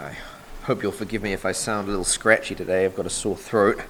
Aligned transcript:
I 0.00 0.16
hope 0.62 0.84
you'll 0.84 0.92
forgive 0.92 1.24
me 1.24 1.32
if 1.32 1.44
I 1.44 1.50
sound 1.50 1.88
a 1.88 1.90
little 1.90 2.04
scratchy 2.04 2.54
today. 2.54 2.84
I've 2.84 2.94
got 2.94 3.04
a 3.04 3.10
sore 3.10 3.36
throat. 3.36 3.80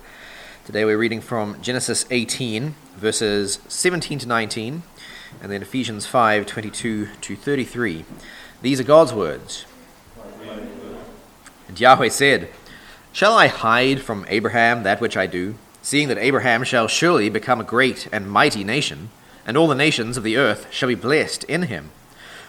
Today 0.65 0.86
we're 0.86 0.96
reading 0.96 1.20
from 1.20 1.60
Genesis 1.60 2.07
18, 2.10 2.75
verses 2.96 3.58
17 3.68 4.21
to 4.21 4.26
19, 4.26 4.84
and 5.42 5.52
then 5.52 5.60
Ephesians 5.60 6.07
5, 6.07 6.47
22 6.47 7.08
to 7.21 7.36
33. 7.36 8.07
These 8.62 8.80
are 8.80 8.84
God's 8.84 9.12
words. 9.12 9.66
And 11.68 11.79
Yahweh 11.79 12.09
said, 12.09 12.48
Shall 13.12 13.34
I 13.34 13.48
hide 13.48 14.00
from 14.00 14.25
Abraham 14.30 14.84
that 14.84 15.02
which 15.02 15.16
I 15.18 15.27
do, 15.27 15.56
seeing 15.82 16.09
that 16.09 16.16
Abraham 16.16 16.64
shall 16.64 16.88
surely 16.88 17.29
become 17.29 17.61
a 17.61 17.64
great 17.64 18.09
and 18.11 18.30
mighty 18.30 18.64
nation, 18.64 19.11
and 19.46 19.59
all 19.59 19.68
the 19.68 19.75
nations 19.75 20.16
of 20.16 20.25
the 20.25 20.38
earth 20.38 20.72
shall 20.72 20.88
be 20.88 20.95
blessed 20.95 21.45
in 21.45 21.64
him? 21.64 21.90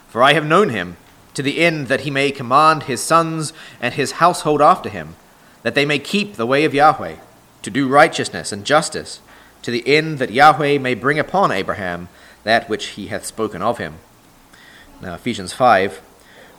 For 0.07 0.23
I 0.23 0.31
have 0.31 0.45
known 0.45 0.69
him 0.69 0.95
to 1.39 1.43
the 1.43 1.59
end 1.61 1.87
that 1.87 2.01
he 2.01 2.11
may 2.11 2.31
command 2.31 2.83
his 2.83 3.01
sons 3.01 3.53
and 3.79 3.93
his 3.93 4.19
household 4.19 4.61
after 4.61 4.89
him, 4.89 5.15
that 5.64 5.73
they 5.73 5.86
may 5.86 5.97
keep 5.97 6.33
the 6.33 6.45
way 6.45 6.65
of 6.65 6.73
Yahweh, 6.73 7.15
to 7.61 7.69
do 7.69 7.87
righteousness 7.87 8.51
and 8.51 8.65
justice, 8.65 9.21
to 9.61 9.71
the 9.71 9.87
end 9.87 10.19
that 10.19 10.33
Yahweh 10.33 10.78
may 10.79 10.95
bring 10.95 11.17
upon 11.17 11.50
Abraham 11.50 12.09
that 12.43 12.67
which 12.67 12.87
he 12.87 13.07
hath 13.07 13.25
spoken 13.25 13.61
of 13.61 13.78
him. 13.78 14.00
Now, 15.01 15.14
Ephesians 15.14 15.54
5 15.54 16.01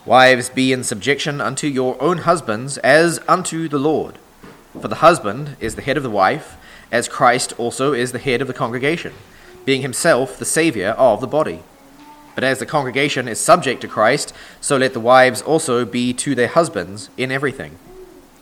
Wives, 0.06 0.48
be 0.48 0.72
in 0.72 0.82
subjection 0.82 1.42
unto 1.42 1.66
your 1.66 2.02
own 2.02 2.16
husbands 2.16 2.78
as 2.78 3.20
unto 3.28 3.68
the 3.68 3.78
Lord. 3.78 4.14
For 4.80 4.88
the 4.88 5.04
husband 5.04 5.58
is 5.60 5.74
the 5.74 5.82
head 5.82 5.98
of 5.98 6.02
the 6.02 6.08
wife, 6.08 6.56
as 6.90 7.06
Christ 7.06 7.52
also 7.58 7.92
is 7.92 8.12
the 8.12 8.18
head 8.18 8.40
of 8.40 8.48
the 8.48 8.54
congregation, 8.54 9.12
being 9.66 9.82
himself 9.82 10.38
the 10.38 10.46
Saviour 10.46 10.92
of 10.92 11.20
the 11.20 11.26
body. 11.26 11.64
But 12.34 12.44
as 12.44 12.58
the 12.58 12.66
congregation 12.66 13.28
is 13.28 13.40
subject 13.40 13.80
to 13.82 13.88
Christ, 13.88 14.32
so 14.60 14.76
let 14.76 14.92
the 14.92 15.00
wives 15.00 15.42
also 15.42 15.84
be 15.84 16.12
to 16.14 16.34
their 16.34 16.48
husbands 16.48 17.10
in 17.16 17.32
everything. 17.32 17.78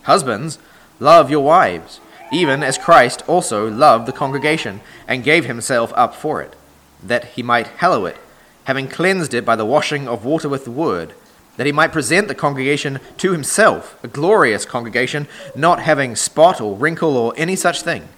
Husbands, 0.03 0.59
love 1.01 1.31
your 1.31 1.45
wives, 1.45 2.01
even 2.31 2.63
as 2.63 2.79
Christ 2.79 3.23
also 3.27 3.69
loved 3.69 4.07
the 4.07 4.13
congregation 4.13 4.81
and 5.07 5.25
gave 5.25 5.47
himself 5.47 5.93
up 5.97 6.15
for 6.15 6.43
it, 6.43 6.55
that 7.03 7.25
he 7.25 7.43
might 7.43 7.67
hallow 7.67 8.07
it, 8.07 8.17
having 8.65 8.89
cleansed 8.89 9.35
it 9.35 9.45
by 9.45 9.57
the 9.57 9.65
washing 9.65 10.07
of 10.07 10.25
water 10.25 10.49
with 10.49 10.65
the 10.65 10.71
word, 10.71 11.15
that 11.57 11.67
he 11.67 11.73
might 11.73 11.93
present 11.93 12.29
the 12.29 12.35
congregation 12.35 13.01
to 13.17 13.33
himself, 13.33 13.99
a 14.05 14.09
glorious 14.09 14.65
congregation, 14.65 15.27
not 15.57 15.81
having 15.81 16.15
spot 16.15 16.61
or 16.61 16.77
wrinkle 16.77 17.17
or 17.17 17.35
any 17.37 17.57
such 17.57 17.83
thing, 17.83 18.09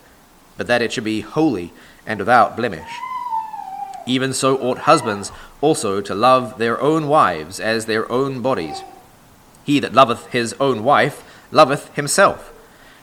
but 0.57 0.67
that 0.67 0.83
it 0.83 0.93
should 0.93 1.05
be 1.05 1.23
holy 1.23 1.73
and 2.07 2.19
without 2.19 2.57
blemish. 2.57 2.91
Even 4.11 4.33
so 4.33 4.59
ought 4.59 4.79
husbands 4.79 5.31
also 5.61 6.01
to 6.01 6.17
love 6.17 6.59
their 6.59 6.81
own 6.81 7.07
wives 7.07 7.61
as 7.61 7.87
their 7.87 8.11
own 8.11 8.43
bodies. 8.43 8.83
He 9.63 9.79
that 9.79 9.95
loveth 9.95 10.27
his 10.33 10.53
own 10.59 10.83
wife 10.83 11.23
loveth 11.53 11.95
himself. 11.95 12.53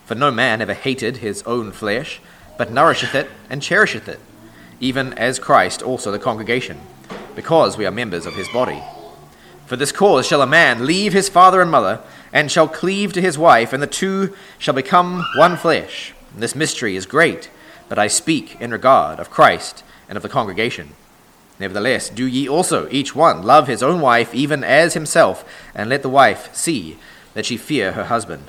For 0.04 0.14
no 0.14 0.30
man 0.30 0.60
ever 0.60 0.74
hated 0.74 1.16
his 1.16 1.42
own 1.44 1.72
flesh, 1.72 2.20
but 2.58 2.70
nourisheth 2.70 3.14
it 3.14 3.30
and 3.48 3.62
cherisheth 3.62 4.06
it, 4.06 4.20
even 4.80 5.14
as 5.14 5.38
Christ 5.38 5.80
also 5.80 6.12
the 6.12 6.18
congregation, 6.18 6.78
because 7.34 7.78
we 7.78 7.86
are 7.86 7.90
members 7.90 8.26
of 8.26 8.34
his 8.34 8.48
body. 8.50 8.82
For 9.64 9.76
this 9.76 9.92
cause 9.92 10.26
shall 10.26 10.42
a 10.42 10.46
man 10.46 10.84
leave 10.84 11.14
his 11.14 11.30
father 11.30 11.62
and 11.62 11.70
mother, 11.70 12.00
and 12.34 12.52
shall 12.52 12.68
cleave 12.68 13.14
to 13.14 13.22
his 13.22 13.38
wife, 13.38 13.72
and 13.72 13.82
the 13.82 13.86
two 13.86 14.36
shall 14.58 14.74
become 14.74 15.24
one 15.38 15.56
flesh. 15.56 16.12
This 16.36 16.54
mystery 16.54 16.96
is 16.96 17.06
great, 17.06 17.48
but 17.88 17.98
I 17.98 18.08
speak 18.08 18.60
in 18.60 18.72
regard 18.72 19.18
of 19.18 19.30
Christ 19.30 19.84
and 20.08 20.16
of 20.16 20.22
the 20.22 20.28
congregation. 20.28 20.90
Nevertheless, 21.60 22.08
do 22.08 22.26
ye 22.26 22.48
also, 22.48 22.88
each 22.90 23.14
one, 23.14 23.42
love 23.42 23.66
his 23.66 23.82
own 23.82 24.00
wife, 24.00 24.34
even 24.34 24.62
as 24.62 24.94
himself, 24.94 25.44
and 25.74 25.90
let 25.90 26.02
the 26.02 26.08
wife 26.08 26.54
see 26.54 26.98
that 27.34 27.46
she 27.46 27.56
fear 27.56 27.92
her 27.92 28.04
husband. 28.04 28.44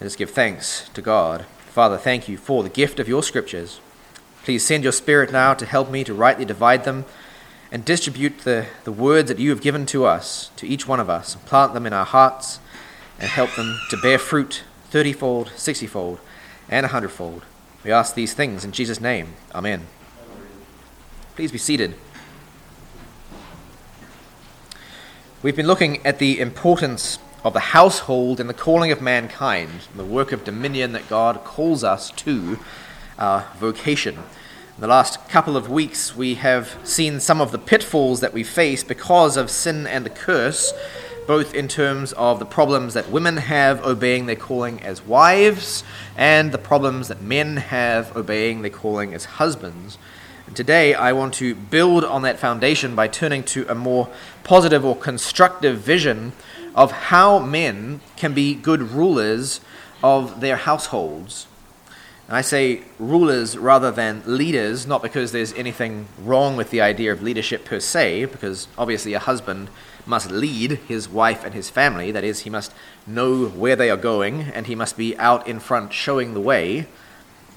Let 0.00 0.06
us 0.06 0.16
give 0.16 0.30
thanks 0.30 0.88
to 0.94 1.02
God. 1.02 1.46
Father, 1.66 1.96
thank 1.96 2.28
you 2.28 2.36
for 2.36 2.62
the 2.62 2.68
gift 2.68 2.98
of 2.98 3.08
your 3.08 3.22
scriptures. 3.22 3.80
Please 4.44 4.64
send 4.64 4.82
your 4.82 4.92
Spirit 4.92 5.30
now 5.30 5.54
to 5.54 5.66
help 5.66 5.90
me 5.90 6.04
to 6.04 6.14
rightly 6.14 6.44
divide 6.44 6.84
them 6.84 7.04
and 7.70 7.84
distribute 7.84 8.38
the, 8.40 8.66
the 8.84 8.92
words 8.92 9.28
that 9.28 9.38
you 9.38 9.50
have 9.50 9.60
given 9.60 9.86
to 9.86 10.04
us, 10.04 10.50
to 10.56 10.66
each 10.66 10.88
one 10.88 11.00
of 11.00 11.10
us, 11.10 11.34
and 11.34 11.44
plant 11.44 11.74
them 11.74 11.86
in 11.86 11.92
our 11.92 12.06
hearts 12.06 12.58
and 13.20 13.28
help 13.28 13.54
them 13.56 13.78
to 13.90 13.96
bear 13.96 14.18
fruit 14.18 14.64
thirtyfold, 14.90 15.56
sixtyfold, 15.56 16.18
and 16.68 16.86
a 16.86 16.88
hundredfold. 16.88 17.42
We 17.84 17.92
ask 17.92 18.14
these 18.14 18.34
things 18.34 18.64
in 18.64 18.72
Jesus' 18.72 19.00
name. 19.00 19.34
Amen. 19.54 19.86
Please 21.38 21.52
be 21.52 21.58
seated. 21.58 21.94
We've 25.40 25.54
been 25.54 25.68
looking 25.68 26.04
at 26.04 26.18
the 26.18 26.40
importance 26.40 27.20
of 27.44 27.52
the 27.52 27.60
household 27.60 28.40
in 28.40 28.48
the 28.48 28.52
calling 28.52 28.90
of 28.90 29.00
mankind, 29.00 29.82
the 29.94 30.04
work 30.04 30.32
of 30.32 30.42
dominion 30.42 30.90
that 30.94 31.08
God 31.08 31.44
calls 31.44 31.84
us 31.84 32.10
to, 32.10 32.58
our 33.20 33.46
vocation. 33.60 34.16
In 34.16 34.80
the 34.80 34.88
last 34.88 35.28
couple 35.28 35.56
of 35.56 35.70
weeks, 35.70 36.16
we 36.16 36.34
have 36.34 36.76
seen 36.82 37.20
some 37.20 37.40
of 37.40 37.52
the 37.52 37.58
pitfalls 37.58 38.18
that 38.18 38.32
we 38.32 38.42
face 38.42 38.82
because 38.82 39.36
of 39.36 39.48
sin 39.48 39.86
and 39.86 40.04
the 40.04 40.10
curse, 40.10 40.72
both 41.28 41.54
in 41.54 41.68
terms 41.68 42.12
of 42.14 42.40
the 42.40 42.46
problems 42.46 42.94
that 42.94 43.10
women 43.10 43.36
have 43.36 43.86
obeying 43.86 44.26
their 44.26 44.34
calling 44.34 44.82
as 44.82 45.02
wives 45.02 45.84
and 46.16 46.50
the 46.50 46.58
problems 46.58 47.06
that 47.06 47.22
men 47.22 47.58
have 47.58 48.16
obeying 48.16 48.62
their 48.62 48.72
calling 48.72 49.14
as 49.14 49.24
husbands. 49.24 49.98
And 50.48 50.56
today, 50.56 50.94
I 50.94 51.12
want 51.12 51.34
to 51.34 51.54
build 51.54 52.06
on 52.06 52.22
that 52.22 52.38
foundation 52.38 52.94
by 52.94 53.06
turning 53.06 53.42
to 53.44 53.66
a 53.68 53.74
more 53.74 54.08
positive 54.44 54.82
or 54.82 54.96
constructive 54.96 55.80
vision 55.80 56.32
of 56.74 56.90
how 56.90 57.38
men 57.38 58.00
can 58.16 58.32
be 58.32 58.54
good 58.54 58.80
rulers 58.80 59.60
of 60.02 60.40
their 60.40 60.56
households. 60.56 61.48
And 62.28 62.34
I 62.34 62.40
say 62.40 62.80
rulers 62.98 63.58
rather 63.58 63.90
than 63.90 64.22
leaders, 64.24 64.86
not 64.86 65.02
because 65.02 65.32
there's 65.32 65.52
anything 65.52 66.08
wrong 66.18 66.56
with 66.56 66.70
the 66.70 66.80
idea 66.80 67.12
of 67.12 67.22
leadership 67.22 67.66
per 67.66 67.78
se, 67.78 68.24
because 68.24 68.68
obviously 68.78 69.12
a 69.12 69.18
husband 69.18 69.68
must 70.06 70.30
lead 70.30 70.80
his 70.88 71.10
wife 71.10 71.44
and 71.44 71.52
his 71.52 71.68
family. 71.68 72.10
That 72.10 72.24
is, 72.24 72.40
he 72.40 72.50
must 72.50 72.72
know 73.06 73.48
where 73.48 73.76
they 73.76 73.90
are 73.90 73.98
going 73.98 74.44
and 74.44 74.66
he 74.66 74.74
must 74.74 74.96
be 74.96 75.14
out 75.18 75.46
in 75.46 75.60
front 75.60 75.92
showing 75.92 76.32
the 76.32 76.40
way. 76.40 76.86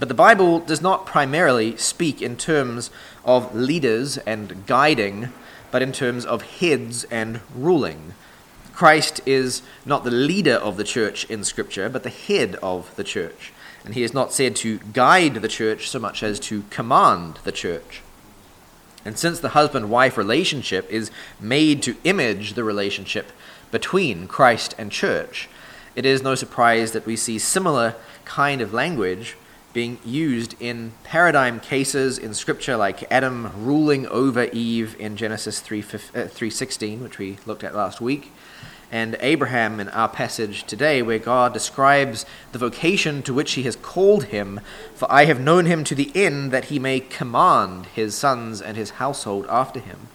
But 0.01 0.07
the 0.07 0.15
Bible 0.15 0.59
does 0.59 0.81
not 0.81 1.05
primarily 1.05 1.77
speak 1.77 2.23
in 2.23 2.35
terms 2.35 2.89
of 3.23 3.53
leaders 3.53 4.17
and 4.17 4.65
guiding, 4.65 5.31
but 5.69 5.83
in 5.83 5.91
terms 5.91 6.25
of 6.25 6.41
heads 6.41 7.03
and 7.11 7.41
ruling. 7.53 8.15
Christ 8.73 9.21
is 9.27 9.61
not 9.85 10.03
the 10.03 10.09
leader 10.09 10.55
of 10.55 10.75
the 10.75 10.83
church 10.83 11.25
in 11.25 11.43
Scripture, 11.43 11.87
but 11.87 12.01
the 12.01 12.09
head 12.09 12.55
of 12.63 12.95
the 12.95 13.03
church. 13.03 13.53
And 13.85 13.93
he 13.93 14.01
is 14.01 14.11
not 14.11 14.33
said 14.33 14.55
to 14.55 14.79
guide 14.91 15.35
the 15.35 15.47
church 15.47 15.87
so 15.87 15.99
much 15.99 16.23
as 16.23 16.39
to 16.39 16.63
command 16.71 17.37
the 17.43 17.51
church. 17.51 18.01
And 19.05 19.19
since 19.19 19.39
the 19.39 19.49
husband 19.49 19.91
wife 19.91 20.17
relationship 20.17 20.89
is 20.89 21.11
made 21.39 21.83
to 21.83 21.95
image 22.05 22.53
the 22.53 22.63
relationship 22.63 23.31
between 23.69 24.27
Christ 24.27 24.73
and 24.79 24.91
church, 24.91 25.47
it 25.95 26.07
is 26.07 26.23
no 26.23 26.33
surprise 26.33 26.91
that 26.93 27.05
we 27.05 27.15
see 27.15 27.37
similar 27.37 27.93
kind 28.25 28.61
of 28.61 28.73
language 28.73 29.35
being 29.73 29.99
used 30.03 30.55
in 30.59 30.91
paradigm 31.03 31.59
cases 31.59 32.17
in 32.17 32.33
scripture 32.33 32.75
like 32.75 33.09
Adam 33.11 33.51
ruling 33.63 34.07
over 34.07 34.45
Eve 34.51 34.95
in 34.99 35.15
Genesis 35.15 35.59
3, 35.59 35.79
uh, 35.79 36.27
3:16 36.27 37.01
which 37.01 37.17
we 37.17 37.37
looked 37.45 37.63
at 37.63 37.75
last 37.75 38.01
week 38.01 38.31
and 38.91 39.15
Abraham 39.21 39.79
in 39.79 39.87
our 39.89 40.09
passage 40.09 40.65
today 40.65 41.01
where 41.01 41.19
God 41.19 41.53
describes 41.53 42.25
the 42.51 42.59
vocation 42.59 43.23
to 43.23 43.33
which 43.33 43.53
he 43.53 43.63
has 43.63 43.77
called 43.77 44.25
him 44.25 44.59
for 44.93 45.09
I 45.09 45.25
have 45.25 45.39
known 45.39 45.65
him 45.65 45.83
to 45.85 45.95
the 45.95 46.11
end 46.13 46.51
that 46.51 46.65
he 46.65 46.77
may 46.77 46.99
command 46.99 47.85
his 47.87 48.15
sons 48.15 48.61
and 48.61 48.75
his 48.75 48.91
household 48.91 49.45
after 49.49 49.79
him. 49.79 50.09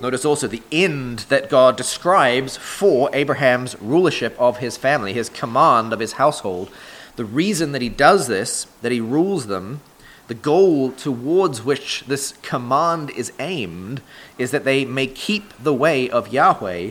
Notice 0.00 0.24
also 0.24 0.46
the 0.46 0.62
end 0.72 1.20
that 1.28 1.50
God 1.50 1.76
describes 1.76 2.56
for 2.56 3.10
Abraham's 3.12 3.80
rulership 3.82 4.34
of 4.38 4.56
his 4.56 4.78
family, 4.78 5.12
his 5.12 5.28
command 5.28 5.92
of 5.92 6.00
his 6.00 6.12
household, 6.12 6.70
the 7.16 7.24
reason 7.24 7.72
that 7.72 7.82
he 7.82 7.88
does 7.88 8.26
this, 8.28 8.66
that 8.82 8.92
he 8.92 9.00
rules 9.00 9.46
them, 9.46 9.80
the 10.28 10.34
goal 10.34 10.92
towards 10.92 11.62
which 11.62 12.04
this 12.06 12.34
command 12.42 13.10
is 13.10 13.32
aimed, 13.38 14.00
is 14.38 14.52
that 14.52 14.64
they 14.64 14.84
may 14.84 15.06
keep 15.06 15.52
the 15.62 15.74
way 15.74 16.08
of 16.08 16.32
Yahweh 16.32 16.90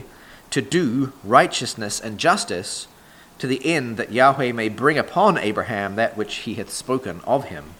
to 0.50 0.60
do 0.60 1.12
righteousness 1.24 2.00
and 2.00 2.18
justice, 2.18 2.86
to 3.38 3.46
the 3.46 3.64
end 3.64 3.96
that 3.96 4.12
Yahweh 4.12 4.52
may 4.52 4.68
bring 4.68 4.98
upon 4.98 5.38
Abraham 5.38 5.96
that 5.96 6.16
which 6.16 6.36
he 6.36 6.54
hath 6.54 6.70
spoken 6.70 7.20
of 7.24 7.44
him. 7.44 7.70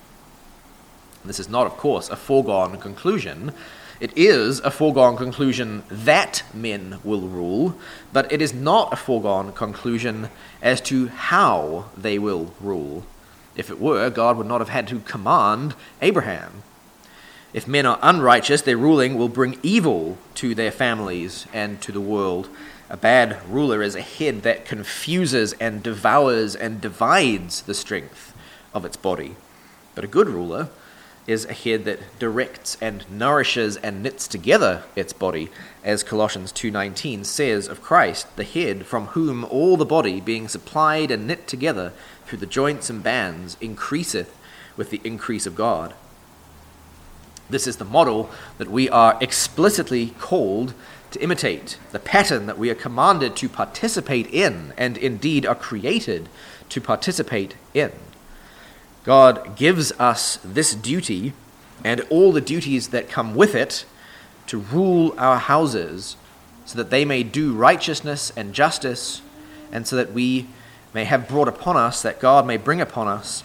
This 1.25 1.39
is 1.39 1.51
not, 1.51 1.67
of 1.67 1.77
course, 1.77 2.09
a 2.09 2.17
foregone 2.17 2.79
conclusion 2.79 3.53
it 4.01 4.17
is 4.17 4.61
a 4.61 4.71
foregone 4.71 5.19
conclusion 5.19 5.83
that 5.91 6.43
men 6.55 6.99
will 7.05 7.29
rule, 7.29 7.77
but 8.15 8.33
it 8.33 8.41
is 8.41 8.55
not 8.55 8.93
a 8.93 8.97
foregone 8.97 9.53
conclusion 9.53 10.31
as 10.63 10.81
to 10.81 11.09
how 11.09 11.85
they 11.97 12.19
will 12.19 12.55
rule. 12.61 13.05
If 13.57 13.69
it 13.69 13.79
were, 13.79 14.09
God 14.09 14.39
would 14.39 14.47
not 14.47 14.63
have 14.63 14.71
had 14.71 14.89
to 14.89 15.01
command 15.01 15.75
Abraham. 16.01 16.63
If 17.53 17.69
men 17.69 17.85
are 17.85 17.99
unrighteous, 18.01 18.63
their 18.63 18.79
ruling 18.79 19.19
will 19.19 19.29
bring 19.29 19.59
evil 19.63 20.17
to 20.37 20.55
their 20.55 20.71
families 20.71 21.47
and 21.53 21.79
to 21.83 21.93
the 21.93 22.01
world. 22.01 22.49
A 22.89 22.97
bad 22.97 23.39
ruler 23.47 23.83
is 23.83 23.95
a 23.95 24.01
head 24.01 24.43
that 24.43 24.65
confuses 24.65 25.53
and 25.55 25.83
devours 25.83 26.57
and 26.57 26.81
divides 26.81 27.63
the 27.63 27.75
strength 27.75 28.33
of 28.73 28.87
its 28.87 28.97
body. 28.97 29.37
But 29.95 30.05
a 30.05 30.09
good 30.09 30.29
ruler 30.29 30.71
is 31.27 31.45
a 31.45 31.53
head 31.53 31.85
that 31.85 32.01
directs 32.19 32.77
and 32.81 33.05
nourishes 33.11 33.77
and 33.77 34.03
knits 34.03 34.27
together 34.27 34.83
its 34.97 35.13
body, 35.13 35.51
as 35.85 36.03
Colossians 36.03 36.53
2:19 36.53 37.25
says 37.25 37.69
of 37.69 37.83
Christ, 37.83 38.27
the 38.37 38.45
head 38.45 38.87
from 38.87 39.09
whom 39.09 39.45
all 39.45 39.77
the 39.77 39.85
body 39.85 40.21
being 40.21 40.49
supplied 40.49 41.11
and 41.11 41.27
knit 41.27 41.47
together 41.47 41.93
through 42.27 42.39
the 42.39 42.47
joints 42.47 42.91
and 42.91 43.03
bands 43.03 43.57
increaseth 43.61 44.35
with 44.77 44.91
the 44.91 45.01
increase 45.05 45.47
of 45.47 45.55
God. 45.55 45.95
This 47.49 47.67
is 47.67 47.77
the 47.77 47.85
model 47.85 48.31
that 48.59 48.71
we 48.71 48.89
are 48.89 49.19
explicitly 49.21 50.15
called 50.19 50.73
to 51.11 51.21
imitate, 51.21 51.77
the 51.91 51.99
pattern 51.99 52.47
that 52.47 52.59
we 52.59 52.71
are 52.71 52.75
commanded 52.77 53.35
to 53.37 53.49
participate 53.49 54.29
in, 54.29 54.73
and 54.77 54.97
indeed 54.97 55.45
are 55.45 55.57
created 55.57 56.29
to 56.69 56.81
participate 56.81 57.57
in. 57.75 57.93
God 59.05 59.57
gives 59.57 59.93
us 59.93 60.39
this 60.45 60.75
duty 60.75 61.33
and 61.85 62.01
all 62.11 62.33
the 62.33 62.41
duties 62.41 62.89
that 62.89 63.09
come 63.09 63.35
with 63.35 63.55
it 63.55 63.87
to 64.47 64.59
rule 64.59 65.15
our 65.17 65.39
houses 65.39 66.17
so 66.67 66.77
that 66.77 66.91
they 66.91 67.05
may 67.05 67.23
do 67.23 67.55
righteousness 67.55 68.33
and 68.37 68.55
justice, 68.55 69.23
and 69.73 69.87
so 69.87 69.97
that 69.97 70.13
we 70.13 70.47
may 70.95 71.05
have 71.05 71.29
brought 71.29 71.49
upon 71.49 71.77
us, 71.77 72.03
that 72.03 72.21
God 72.21 72.47
may 72.47 72.57
bring 72.57 72.81
upon 72.81 73.09
us, 73.09 73.43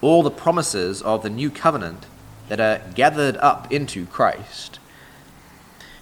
all 0.00 0.22
the 0.22 0.30
promises 0.30 1.00
of 1.00 1.22
the 1.22 1.30
new 1.30 1.50
covenant 1.50 2.04
that 2.48 2.60
are 2.60 2.82
gathered 2.94 3.36
up 3.38 3.72
into 3.72 4.06
Christ. 4.06 4.77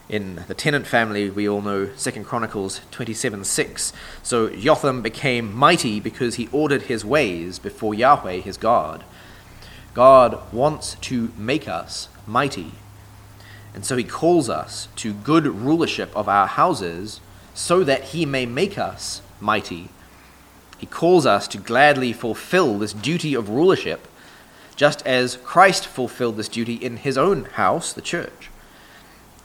In 0.08 0.44
the 0.46 0.54
tenant 0.54 0.86
family, 0.86 1.30
we 1.30 1.48
all 1.48 1.60
know 1.60 1.86
2 1.86 2.10
Chronicles 2.22 2.80
27 2.92 3.42
6. 3.42 3.92
So 4.22 4.48
Jotham 4.50 5.02
became 5.02 5.52
mighty 5.52 5.98
because 5.98 6.36
he 6.36 6.48
ordered 6.52 6.82
his 6.82 7.04
ways 7.04 7.58
before 7.58 7.92
Yahweh 7.92 8.38
his 8.38 8.56
God. 8.56 9.02
God 9.94 10.40
wants 10.52 10.94
to 11.02 11.32
make 11.36 11.66
us 11.66 12.08
mighty. 12.24 12.72
And 13.74 13.84
so 13.84 13.96
he 13.96 14.04
calls 14.04 14.48
us 14.48 14.86
to 14.96 15.12
good 15.12 15.46
rulership 15.46 16.14
of 16.14 16.28
our 16.28 16.46
houses 16.46 17.20
so 17.52 17.82
that 17.82 18.04
he 18.04 18.24
may 18.24 18.46
make 18.46 18.78
us 18.78 19.22
mighty. 19.40 19.88
He 20.78 20.86
calls 20.86 21.26
us 21.26 21.48
to 21.48 21.58
gladly 21.58 22.12
fulfill 22.12 22.78
this 22.78 22.92
duty 22.92 23.34
of 23.34 23.48
rulership, 23.48 24.06
just 24.76 25.04
as 25.04 25.36
Christ 25.38 25.86
fulfilled 25.88 26.36
this 26.36 26.48
duty 26.48 26.74
in 26.74 26.98
his 26.98 27.18
own 27.18 27.46
house, 27.46 27.92
the 27.92 28.02
church 28.02 28.50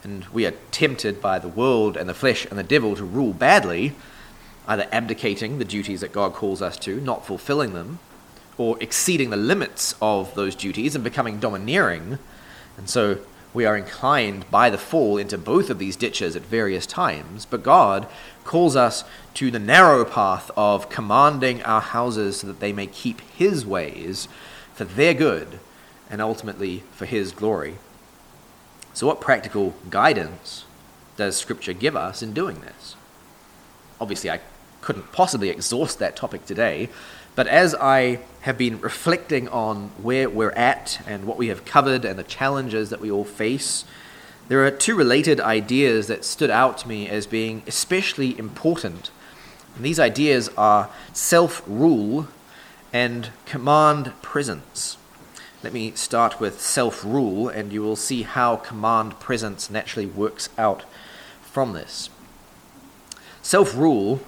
and 0.03 0.25
we 0.25 0.45
are 0.45 0.53
tempted 0.71 1.21
by 1.21 1.39
the 1.39 1.47
world 1.47 1.95
and 1.95 2.09
the 2.09 2.13
flesh 2.13 2.45
and 2.45 2.57
the 2.57 2.63
devil 2.63 2.95
to 2.95 3.03
rule 3.03 3.33
badly, 3.33 3.93
either 4.67 4.87
abdicating 4.91 5.59
the 5.59 5.65
duties 5.65 6.01
that 6.01 6.11
God 6.11 6.33
calls 6.33 6.61
us 6.61 6.77
to, 6.79 6.99
not 6.99 7.25
fulfilling 7.25 7.73
them, 7.73 7.99
or 8.57 8.77
exceeding 8.81 9.29
the 9.29 9.37
limits 9.37 9.95
of 10.01 10.33
those 10.35 10.55
duties 10.55 10.95
and 10.95 11.03
becoming 11.03 11.39
domineering. 11.39 12.19
And 12.77 12.89
so 12.89 13.19
we 13.53 13.65
are 13.65 13.77
inclined 13.77 14.49
by 14.49 14.69
the 14.69 14.77
fall 14.77 15.17
into 15.17 15.37
both 15.37 15.69
of 15.69 15.79
these 15.79 15.95
ditches 15.95 16.35
at 16.35 16.43
various 16.43 16.85
times. 16.85 17.45
But 17.45 17.63
God 17.63 18.07
calls 18.43 18.75
us 18.75 19.03
to 19.35 19.51
the 19.51 19.59
narrow 19.59 20.05
path 20.05 20.49
of 20.55 20.89
commanding 20.89 21.61
our 21.63 21.81
houses 21.81 22.37
so 22.37 22.47
that 22.47 22.59
they 22.59 22.73
may 22.73 22.87
keep 22.87 23.21
His 23.21 23.65
ways 23.65 24.27
for 24.73 24.85
their 24.85 25.13
good 25.13 25.59
and 26.09 26.21
ultimately 26.21 26.83
for 26.91 27.05
His 27.05 27.31
glory. 27.31 27.77
So, 28.93 29.07
what 29.07 29.21
practical 29.21 29.73
guidance 29.89 30.65
does 31.17 31.37
Scripture 31.37 31.73
give 31.73 31.95
us 31.95 32.21
in 32.21 32.33
doing 32.33 32.61
this? 32.61 32.95
Obviously, 33.99 34.29
I 34.29 34.41
couldn't 34.81 35.11
possibly 35.11 35.49
exhaust 35.49 35.99
that 35.99 36.15
topic 36.15 36.45
today, 36.45 36.89
but 37.35 37.47
as 37.47 37.73
I 37.75 38.19
have 38.41 38.57
been 38.57 38.81
reflecting 38.81 39.47
on 39.49 39.91
where 40.01 40.29
we're 40.29 40.51
at 40.51 40.99
and 41.07 41.25
what 41.25 41.37
we 41.37 41.47
have 41.47 41.63
covered 41.63 42.03
and 42.03 42.17
the 42.19 42.23
challenges 42.23 42.89
that 42.89 42.99
we 42.99 43.11
all 43.11 43.23
face, 43.23 43.85
there 44.49 44.65
are 44.65 44.71
two 44.71 44.95
related 44.95 45.39
ideas 45.39 46.07
that 46.07 46.25
stood 46.25 46.49
out 46.49 46.79
to 46.79 46.87
me 46.87 47.07
as 47.07 47.25
being 47.25 47.63
especially 47.67 48.37
important. 48.37 49.11
And 49.75 49.85
these 49.85 49.99
ideas 49.99 50.49
are 50.57 50.89
self 51.13 51.63
rule 51.65 52.27
and 52.91 53.29
command 53.45 54.11
presence. 54.21 54.97
Let 55.63 55.73
me 55.73 55.91
start 55.93 56.39
with 56.39 56.59
self 56.59 57.05
rule, 57.05 57.47
and 57.47 57.71
you 57.71 57.83
will 57.83 57.95
see 57.95 58.23
how 58.23 58.55
command 58.55 59.19
presence 59.19 59.69
naturally 59.69 60.07
works 60.07 60.49
out 60.57 60.85
from 61.43 61.73
this. 61.73 62.09
Self 63.43 63.75
rule 63.75 64.21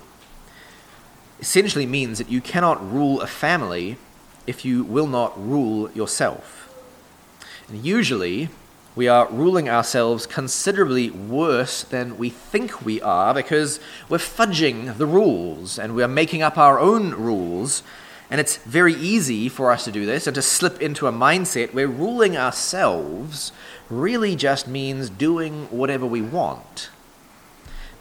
essentially 1.40 1.88
means 1.88 2.20
that 2.20 2.30
you 2.30 2.40
cannot 2.40 2.88
rule 2.88 3.20
a 3.20 3.26
family 3.26 3.98
if 4.46 4.64
you 4.64 4.84
will 4.84 5.08
not 5.08 5.34
rule 5.36 5.90
yourself. 5.94 6.72
And 7.68 7.84
usually, 7.84 8.50
we 8.96 9.08
are 9.08 9.28
ruling 9.32 9.68
ourselves 9.68 10.28
considerably 10.28 11.10
worse 11.10 11.84
than 11.84 12.20
we 12.20 12.30
think 12.30 12.86
we 12.86 13.02
are 13.02 13.34
because 13.34 13.80
we're 14.08 14.20
fudging 14.20 14.98
the 15.00 15.08
rules 15.08 15.80
and 15.80 15.96
we 15.96 16.04
are 16.04 16.08
making 16.08 16.44
up 16.44 16.60
our 16.60 16.80
own 16.80 17.10
rules 17.16 17.82
and 18.34 18.40
it's 18.40 18.58
very 18.58 18.96
easy 18.96 19.48
for 19.48 19.70
us 19.70 19.84
to 19.86 19.92
do 19.92 20.08
this 20.08 20.26
and 20.26 20.34
to 20.34 20.42
slip 20.42 20.82
into 20.82 21.06
a 21.06 21.12
mindset 21.12 21.72
where 21.72 21.88
ruling 21.88 22.36
ourselves 22.36 23.52
really 23.92 24.36
just 24.36 24.68
means 24.68 25.08
doing 25.08 25.66
whatever 25.66 26.08
we 26.08 26.24
want. 26.24 26.90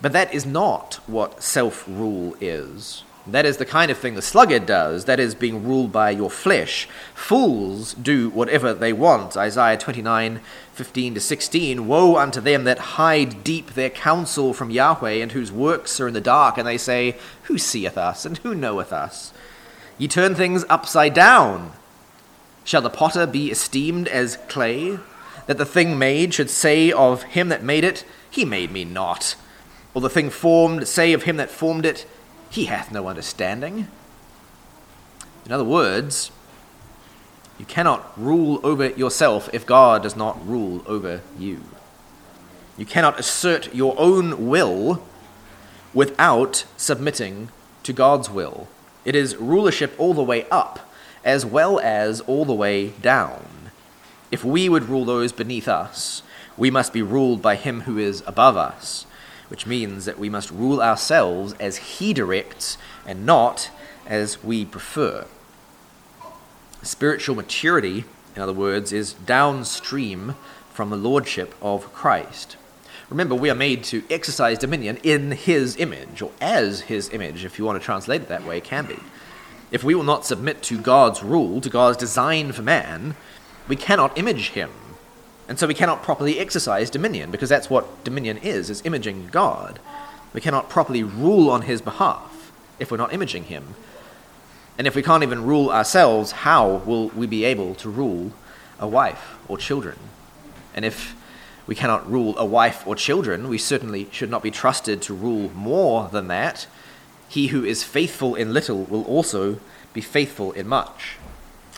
But 0.01 0.15
that 0.15 0.33
is 0.33 0.47
not 0.47 1.01
what 1.07 1.43
self 1.43 1.87
rule 1.87 2.35
is. 2.41 3.05
That 3.27 3.45
is 3.45 3.59
the 3.59 3.67
kind 3.67 3.91
of 3.91 3.99
thing 3.99 4.15
the 4.15 4.23
sluggard 4.23 4.65
does, 4.65 5.05
that 5.05 5.21
is, 5.21 5.35
being 5.35 5.69
ruled 5.69 5.93
by 5.93 6.09
your 6.09 6.31
flesh. 6.31 6.89
Fools 7.15 7.93
do 7.93 8.31
whatever 8.31 8.73
they 8.73 8.95
want. 8.95 9.37
Isaiah 9.37 9.77
29 9.77 10.41
15 10.73 11.15
to 11.15 11.21
16. 11.21 11.87
Woe 11.87 12.17
unto 12.17 12.41
them 12.41 12.65
that 12.65 12.79
hide 12.79 13.45
deep 13.45 13.75
their 13.75 13.91
counsel 13.91 14.55
from 14.55 14.71
Yahweh, 14.71 15.21
and 15.21 15.33
whose 15.33 15.53
works 15.53 16.01
are 16.01 16.09
in 16.09 16.15
the 16.15 16.23
dark, 16.23 16.57
and 16.57 16.67
they 16.67 16.79
say, 16.79 17.19
Who 17.43 17.59
seeth 17.59 17.99
us, 17.99 18.25
and 18.25 18.39
who 18.39 18.55
knoweth 18.55 18.95
us? 18.95 19.32
Ye 20.03 20.09
turn 20.09 20.35
things 20.35 20.65
upside 20.69 21.15
down. 21.15 21.75
Shall 22.65 22.83
the 22.83 22.91
potter 22.91 23.25
be 23.25 23.53
esteemed 23.53 24.09
as 24.09 24.37
clay, 24.49 24.99
that 25.47 25.59
the 25.59 25.65
thing 25.65 25.97
made 25.97 26.35
should 26.35 26.51
say 26.51 26.91
of 26.91 27.23
him 27.23 27.51
that 27.51 27.63
made 27.63 27.85
it, 27.85 28.05
He 28.29 28.45
made 28.45 28.73
me 28.73 28.85
not? 28.85 29.37
Or 29.95 30.01
the 30.01 30.11
thing 30.11 30.29
formed 30.29 30.89
say 30.89 31.13
of 31.13 31.23
him 31.23 31.37
that 31.37 31.53
formed 31.53 31.87
it, 31.87 32.05
He 32.51 32.65
hath 32.65 32.91
no 32.91 33.07
understanding? 33.07 33.87
In 35.47 35.53
other 35.53 35.63
words, 35.63 36.33
you 37.57 37.65
cannot 37.65 38.13
rule 38.21 38.59
over 38.65 38.89
yourself 38.89 39.49
if 39.53 39.65
God 39.65 40.03
does 40.03 40.17
not 40.17 40.45
rule 40.45 40.83
over 40.85 41.21
you. 41.39 41.61
You 42.77 42.87
cannot 42.87 43.21
assert 43.21 43.73
your 43.73 43.95
own 43.97 44.49
will 44.49 45.01
without 45.95 46.65
submitting 46.77 47.51
to 47.85 47.93
God's 47.93 48.29
will. 48.29 48.67
It 49.05 49.15
is 49.15 49.37
rulership 49.37 49.95
all 49.99 50.15
the 50.15 50.23
way 50.23 50.47
up, 50.51 50.91
as 51.25 51.45
well 51.45 51.81
as 51.81 52.21
all 52.23 52.45
the 52.45 52.55
way 52.55 52.89
down. 52.89 53.71
If 54.31 54.45
we 54.45 54.69
would 54.69 54.89
rule 54.89 55.05
those 55.05 55.33
beneath 55.33 55.69
us, 55.69 56.23
we 56.57 56.71
must 56.71 56.93
be 56.93 57.03
ruled 57.03 57.43
by 57.43 57.57
him 57.57 57.83
who 57.83 57.99
is 57.99 58.23
above 58.27 58.57
us, 58.57 59.07
which 59.49 59.67
means 59.67 60.05
that 60.05 60.19
we 60.19 60.29
must 60.29 60.51
rule 60.51 60.81
ourselves 60.81 61.55
as 61.61 61.77
he 61.77 62.13
directs 62.13 62.79
and 63.07 63.27
not 63.27 63.71
as 64.07 64.43
we 64.43 64.65
prefer. 64.65 65.27
Spiritual 66.83 67.37
maturity, 67.37 68.05
in 68.35 68.43
other 68.43 68.53
words, 68.53 68.93
is 68.93 69.13
downstream 69.13 70.37
from 70.73 70.91
the 70.91 70.97
lordship 70.97 71.55
of 71.61 71.93
Christ. 71.93 72.57
Remember, 73.13 73.35
we 73.35 73.51
are 73.51 73.55
made 73.55 73.85
to 73.85 74.03
exercise 74.09 74.57
dominion 74.57 74.97
in 75.03 75.33
his 75.33 75.77
image, 75.77 76.23
or 76.23 76.33
as 76.41 76.81
his 76.81 77.11
image, 77.11 77.45
if 77.45 77.59
you 77.59 77.65
want 77.67 77.79
to 77.79 77.85
translate 77.85 78.23
it 78.23 78.29
that 78.29 78.47
way, 78.47 78.59
can 78.59 78.87
be. 78.87 78.99
If 79.71 79.85
we 79.85 79.95
will 79.95 80.03
not 80.03 80.25
submit 80.25 80.63
to 80.63 80.81
God's 80.81 81.23
rule, 81.23 81.61
to 81.61 81.69
God's 81.69 81.99
design 81.99 82.53
for 82.53 82.63
man, 82.63 83.15
we 83.69 83.77
cannot 83.77 84.17
image 84.17 84.53
him. 84.53 84.71
And 85.47 85.59
so 85.59 85.67
we 85.67 85.75
cannot 85.75 86.03
properly 86.03 86.39
exercise 86.39 86.89
dominion, 86.89 87.31
because 87.31 87.51
that's 87.51 87.69
what 87.69 88.03
dominion 88.03 88.39
is, 88.39 88.71
is 88.71 88.81
imaging 88.87 89.27
God. 89.27 89.79
We 90.33 90.41
cannot 90.41 90.71
properly 90.71 91.03
rule 91.03 91.51
on 91.51 91.63
his 91.63 91.83
behalf 91.83 92.51
if 92.79 92.91
we're 92.91 92.97
not 92.97 93.13
imaging 93.13 93.45
him. 93.45 93.75
And 94.79 94.87
if 94.87 94.95
we 94.95 95.03
can't 95.03 95.23
even 95.23 95.45
rule 95.45 95.69
ourselves, 95.69 96.33
how 96.33 96.77
will 96.87 97.09
we 97.09 97.27
be 97.27 97.45
able 97.45 97.75
to 97.75 97.91
rule 97.91 98.33
a 98.81 98.89
wife 98.89 99.37
or 99.49 99.59
children? 99.59 99.99
And 100.75 100.87
if 100.87 101.15
we 101.67 101.75
cannot 101.75 102.11
rule 102.11 102.37
a 102.39 102.45
wife 102.45 102.87
or 102.87 102.95
children. 102.95 103.49
We 103.49 103.59
certainly 103.59 104.09
should 104.11 104.31
not 104.31 104.43
be 104.43 104.51
trusted 104.51 105.01
to 105.03 105.15
rule 105.15 105.51
more 105.55 106.09
than 106.09 106.29
that. 106.29 106.67
He 107.29 107.49
who 107.49 107.65
is 107.65 107.85
faithful 107.85 108.35
in 108.35 108.53
little 108.53 108.85
will 108.85 109.05
also 109.05 109.59
be 109.93 110.01
faithful 110.01 110.53
in 110.53 110.67
much. 110.69 111.17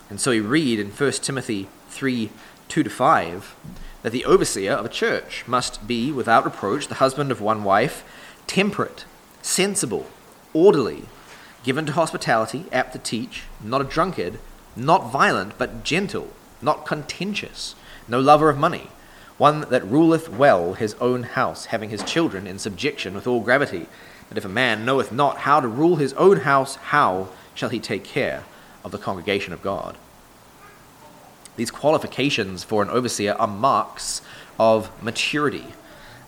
And 0.09 0.21
so 0.21 0.31
we 0.31 0.41
read 0.41 0.79
in 0.79 0.91
1 0.91 1.13
Timothy 1.13 1.69
3 1.89 2.31
2 2.69 2.83
to 2.83 2.91
5 2.91 3.57
that 4.03 4.11
the 4.11 4.25
overseer 4.25 4.73
of 4.73 4.85
a 4.85 4.91
church 4.91 5.45
must 5.47 5.87
be, 5.87 6.13
without 6.13 6.45
reproach, 6.45 6.89
the 6.89 6.97
husband 6.97 7.31
of 7.31 7.41
one 7.41 7.65
wife, 7.65 8.05
temperate, 8.47 9.05
sensible, 9.43 10.07
orderly, 10.53 11.05
given 11.63 11.87
to 11.87 11.93
hospitality, 11.93 12.67
apt 12.73 12.93
to 12.93 12.99
teach, 12.99 13.45
not 13.63 13.81
a 13.81 13.85
drunkard, 13.85 14.39
not 14.77 15.11
violent, 15.11 15.57
but 15.57 15.85
gentle, 15.85 16.29
not 16.61 16.87
contentious, 16.87 17.75
no 18.09 18.21
lover 18.21 18.51
of 18.51 18.59
money, 18.59 18.89
one 19.39 19.63
that 19.71 19.85
ruleth 19.85 20.29
well 20.29 20.75
his 20.75 20.95
own 20.95 21.23
house, 21.25 21.67
having 21.67 21.91
his 21.91 22.03
children 22.05 22.47
in 22.47 22.59
subjection 22.59 23.15
with 23.15 23.27
all 23.27 23.41
gravity. 23.41 23.87
But 24.29 24.39
if 24.39 24.45
a 24.45 24.49
man 24.49 24.85
knoweth 24.85 25.13
not 25.13 25.39
how 25.39 25.61
to 25.61 25.69
rule 25.69 25.97
his 25.97 26.13
own 26.15 26.41
house, 26.41 26.77
how 26.77 27.29
shall 27.55 27.69
he 27.69 27.81
take 27.81 28.05
care 28.05 28.45
of 28.85 28.93
the 28.93 28.99
congregation 28.99 29.53
of 29.53 29.63
God? 29.63 29.97
These 31.57 31.71
qualifications 31.71 32.65
for 32.65 32.83
an 32.83 32.91
overseer 32.91 33.33
are 33.33 33.47
marks 33.47 34.23
of 34.59 34.91
maturity. 35.03 35.75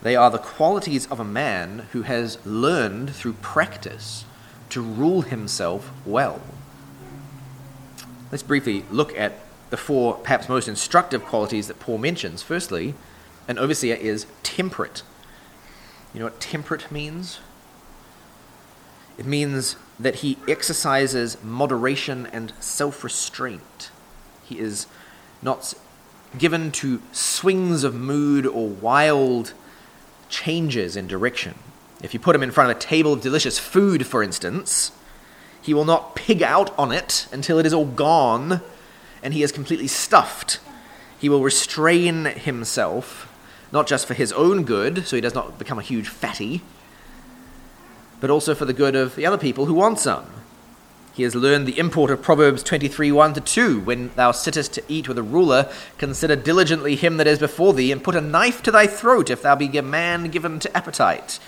They 0.02 0.14
are 0.14 0.30
the 0.30 0.38
qualities 0.38 1.06
of 1.06 1.18
a 1.18 1.24
man 1.24 1.86
who 1.92 2.02
has 2.02 2.44
learned 2.46 3.14
through 3.14 3.34
practice 3.34 4.24
to 4.70 4.80
rule 4.80 5.22
himself 5.22 5.90
well. 6.04 6.40
Let's 8.30 8.42
briefly 8.42 8.84
look 8.90 9.16
at 9.16 9.34
the 9.70 9.76
four 9.76 10.14
perhaps 10.14 10.48
most 10.48 10.68
instructive 10.68 11.24
qualities 11.24 11.68
that 11.68 11.80
Paul 11.80 11.98
mentions. 11.98 12.42
Firstly, 12.42 12.94
an 13.48 13.58
overseer 13.58 13.94
is 13.94 14.26
temperate. 14.42 15.02
You 16.12 16.20
know 16.20 16.26
what 16.26 16.40
temperate 16.40 16.90
means? 16.90 17.40
It 19.18 19.26
means 19.26 19.76
that 19.98 20.16
he 20.16 20.38
exercises 20.46 21.42
moderation 21.42 22.26
and 22.26 22.52
self 22.60 23.02
restraint. 23.02 23.90
He 24.44 24.58
is 24.58 24.86
not 25.42 25.74
given 26.38 26.70
to 26.70 27.00
swings 27.12 27.82
of 27.82 27.94
mood 27.94 28.46
or 28.46 28.68
wild 28.68 29.52
changes 30.28 30.96
in 30.96 31.06
direction. 31.06 31.54
If 32.02 32.12
you 32.12 32.20
put 32.20 32.36
him 32.36 32.42
in 32.42 32.50
front 32.50 32.70
of 32.70 32.76
a 32.76 32.80
table 32.80 33.14
of 33.14 33.22
delicious 33.22 33.58
food, 33.58 34.06
for 34.06 34.22
instance, 34.22 34.92
he 35.62 35.72
will 35.72 35.84
not 35.84 36.14
pig 36.14 36.42
out 36.42 36.76
on 36.78 36.92
it 36.92 37.26
until 37.32 37.58
it 37.58 37.66
is 37.66 37.72
all 37.72 37.86
gone 37.86 38.60
and 39.26 39.34
he 39.34 39.42
is 39.42 39.50
completely 39.50 39.88
stuffed. 39.88 40.60
He 41.18 41.28
will 41.28 41.42
restrain 41.42 42.26
himself, 42.26 43.28
not 43.72 43.88
just 43.88 44.06
for 44.06 44.14
his 44.14 44.30
own 44.30 44.62
good, 44.62 45.04
so 45.04 45.16
he 45.16 45.20
does 45.20 45.34
not 45.34 45.58
become 45.58 45.80
a 45.80 45.82
huge 45.82 46.06
fatty, 46.06 46.62
but 48.20 48.30
also 48.30 48.54
for 48.54 48.66
the 48.66 48.72
good 48.72 48.94
of 48.94 49.16
the 49.16 49.26
other 49.26 49.36
people 49.36 49.66
who 49.66 49.74
want 49.74 49.98
some. 49.98 50.26
He 51.12 51.24
has 51.24 51.34
learned 51.34 51.66
the 51.66 51.76
import 51.76 52.12
of 52.12 52.22
Proverbs 52.22 52.62
23 52.62 53.10
1 53.10 53.34
to 53.34 53.40
2. 53.40 53.80
When 53.80 54.12
thou 54.14 54.30
sittest 54.30 54.74
to 54.74 54.84
eat 54.86 55.08
with 55.08 55.18
a 55.18 55.24
ruler, 55.24 55.72
consider 55.98 56.36
diligently 56.36 56.94
him 56.94 57.16
that 57.16 57.26
is 57.26 57.40
before 57.40 57.74
thee, 57.74 57.90
and 57.90 58.04
put 58.04 58.14
a 58.14 58.20
knife 58.20 58.62
to 58.62 58.70
thy 58.70 58.86
throat 58.86 59.28
if 59.28 59.42
thou 59.42 59.56
be 59.56 59.76
a 59.76 59.82
man 59.82 60.30
given 60.30 60.60
to 60.60 60.76
appetite. 60.76 61.40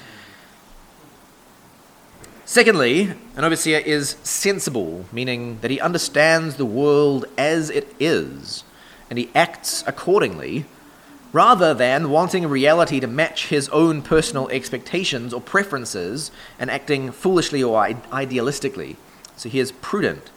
Secondly, 2.48 3.12
an 3.36 3.44
overseer 3.44 3.78
is 3.80 4.16
sensible, 4.22 5.04
meaning 5.12 5.58
that 5.60 5.70
he 5.70 5.78
understands 5.78 6.56
the 6.56 6.64
world 6.64 7.26
as 7.36 7.68
it 7.68 7.94
is, 8.00 8.64
and 9.10 9.18
he 9.18 9.28
acts 9.34 9.84
accordingly, 9.86 10.64
rather 11.34 11.74
than 11.74 12.08
wanting 12.08 12.46
reality 12.46 13.00
to 13.00 13.06
match 13.06 13.48
his 13.48 13.68
own 13.68 14.00
personal 14.00 14.48
expectations 14.48 15.34
or 15.34 15.42
preferences 15.42 16.30
and 16.58 16.70
acting 16.70 17.12
foolishly 17.12 17.62
or 17.62 17.84
idealistically. 17.84 18.96
So 19.36 19.50
he 19.50 19.58
is 19.58 19.70
prudent. 19.70 20.30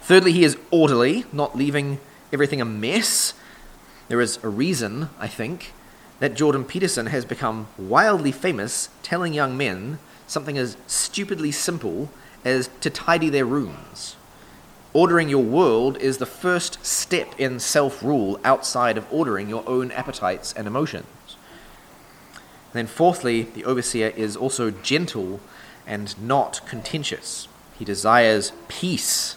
Thirdly, 0.00 0.32
he 0.32 0.44
is 0.44 0.56
orderly, 0.70 1.26
not 1.30 1.54
leaving 1.54 2.00
everything 2.32 2.62
a 2.62 2.64
mess. 2.64 3.34
There 4.08 4.22
is 4.22 4.42
a 4.42 4.48
reason, 4.48 5.10
I 5.20 5.28
think, 5.28 5.74
that 6.20 6.36
Jordan 6.36 6.64
Peterson 6.64 7.08
has 7.08 7.26
become 7.26 7.66
wildly 7.76 8.32
famous 8.32 8.88
telling 9.02 9.34
young 9.34 9.58
men 9.58 9.98
something 10.34 10.58
as 10.58 10.76
stupidly 10.86 11.52
simple 11.52 12.10
as 12.44 12.68
to 12.80 12.90
tidy 12.90 13.30
their 13.30 13.46
rooms. 13.46 14.16
Ordering 14.92 15.28
your 15.28 15.42
world 15.42 15.96
is 15.96 16.18
the 16.18 16.26
first 16.26 16.84
step 16.84 17.34
in 17.38 17.58
self 17.58 18.02
rule 18.02 18.38
outside 18.44 18.98
of 18.98 19.06
ordering 19.10 19.48
your 19.48 19.66
own 19.66 19.90
appetites 19.92 20.52
and 20.52 20.66
emotions. 20.66 21.06
And 22.72 22.74
then, 22.74 22.86
fourthly, 22.86 23.42
the 23.42 23.64
overseer 23.64 24.08
is 24.08 24.36
also 24.36 24.70
gentle 24.70 25.40
and 25.86 26.20
not 26.20 26.60
contentious. 26.66 27.48
He 27.78 27.84
desires 27.84 28.52
peace, 28.68 29.36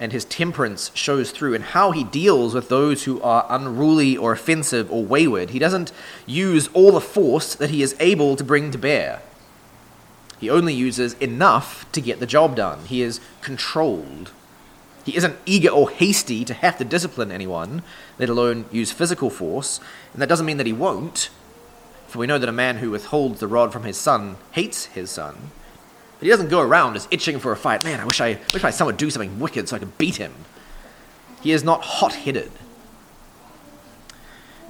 and 0.00 0.12
his 0.12 0.24
temperance 0.24 0.90
shows 0.94 1.30
through 1.30 1.54
in 1.54 1.62
how 1.62 1.90
he 1.90 2.04
deals 2.04 2.54
with 2.54 2.68
those 2.68 3.04
who 3.04 3.20
are 3.22 3.46
unruly 3.48 4.16
or 4.16 4.32
offensive 4.32 4.90
or 4.90 5.04
wayward. 5.04 5.50
He 5.50 5.58
doesn't 5.58 5.92
use 6.26 6.68
all 6.68 6.92
the 6.92 7.00
force 7.00 7.54
that 7.54 7.70
he 7.70 7.82
is 7.82 7.96
able 8.00 8.36
to 8.36 8.44
bring 8.44 8.70
to 8.70 8.78
bear. 8.78 9.22
He 10.38 10.50
only 10.50 10.74
uses 10.74 11.14
enough 11.14 11.90
to 11.92 12.00
get 12.00 12.20
the 12.20 12.26
job 12.26 12.56
done. 12.56 12.84
He 12.86 13.02
is 13.02 13.20
controlled. 13.40 14.30
He 15.04 15.16
isn't 15.16 15.36
eager 15.46 15.70
or 15.70 15.90
hasty 15.90 16.44
to 16.44 16.54
have 16.54 16.76
to 16.78 16.84
discipline 16.84 17.32
anyone, 17.32 17.82
let 18.18 18.28
alone 18.28 18.66
use 18.70 18.92
physical 18.92 19.30
force, 19.30 19.80
and 20.12 20.20
that 20.20 20.28
doesn't 20.28 20.46
mean 20.46 20.58
that 20.58 20.66
he 20.66 20.72
won't, 20.72 21.30
for 22.06 22.18
we 22.18 22.26
know 22.26 22.38
that 22.38 22.48
a 22.48 22.52
man 22.52 22.78
who 22.78 22.90
withholds 22.90 23.40
the 23.40 23.46
rod 23.46 23.72
from 23.72 23.84
his 23.84 23.96
son 23.96 24.36
hates 24.52 24.86
his 24.86 25.10
son. 25.10 25.50
But 26.18 26.24
he 26.24 26.30
doesn't 26.30 26.48
go 26.48 26.60
around 26.60 26.96
as 26.96 27.08
itching 27.10 27.38
for 27.38 27.52
a 27.52 27.56
fight. 27.56 27.84
Man, 27.84 28.00
I 28.00 28.04
wish 28.04 28.20
I 28.20 28.38
wish 28.52 28.62
my 28.62 28.70
son 28.70 28.86
would 28.86 28.96
do 28.96 29.10
something 29.10 29.38
wicked 29.38 29.68
so 29.68 29.76
I 29.76 29.78
could 29.78 29.96
beat 29.98 30.16
him. 30.16 30.34
He 31.42 31.52
is 31.52 31.64
not 31.64 31.82
hot 31.82 32.14
headed. 32.14 32.50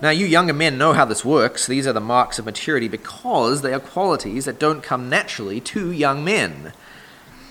Now, 0.00 0.10
you 0.10 0.26
younger 0.26 0.52
men 0.52 0.78
know 0.78 0.92
how 0.92 1.04
this 1.04 1.24
works. 1.24 1.66
These 1.66 1.86
are 1.86 1.92
the 1.92 2.00
marks 2.00 2.38
of 2.38 2.44
maturity 2.44 2.86
because 2.86 3.62
they 3.62 3.74
are 3.74 3.80
qualities 3.80 4.44
that 4.44 4.60
don't 4.60 4.80
come 4.80 5.08
naturally 5.08 5.60
to 5.62 5.90
young 5.90 6.24
men. 6.24 6.72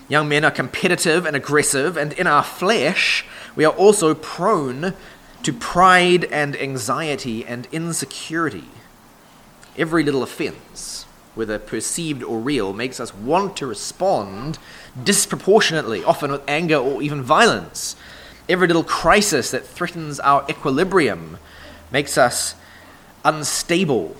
Young 0.08 0.30
men 0.30 0.46
are 0.46 0.50
competitive 0.50 1.26
and 1.26 1.36
aggressive, 1.36 1.98
and 1.98 2.14
in 2.14 2.26
our 2.26 2.42
flesh, 2.42 3.26
we 3.54 3.66
are 3.66 3.74
also 3.74 4.14
prone 4.14 4.94
to 5.42 5.52
pride 5.52 6.24
and 6.24 6.56
anxiety 6.56 7.44
and 7.44 7.68
insecurity. 7.70 8.68
Every 9.76 10.02
little 10.02 10.22
offense, 10.22 11.04
whether 11.34 11.58
perceived 11.58 12.22
or 12.22 12.38
real, 12.38 12.72
makes 12.72 12.98
us 12.98 13.14
want 13.14 13.58
to 13.58 13.66
respond 13.66 14.58
disproportionately, 15.04 16.02
often 16.02 16.32
with 16.32 16.42
anger 16.48 16.76
or 16.76 17.02
even 17.02 17.22
violence. 17.22 17.94
Every 18.48 18.66
little 18.66 18.84
crisis 18.84 19.50
that 19.50 19.66
threatens 19.66 20.18
our 20.20 20.46
equilibrium 20.48 21.36
makes 21.90 22.18
us 22.18 22.54
unstable. 23.24 24.16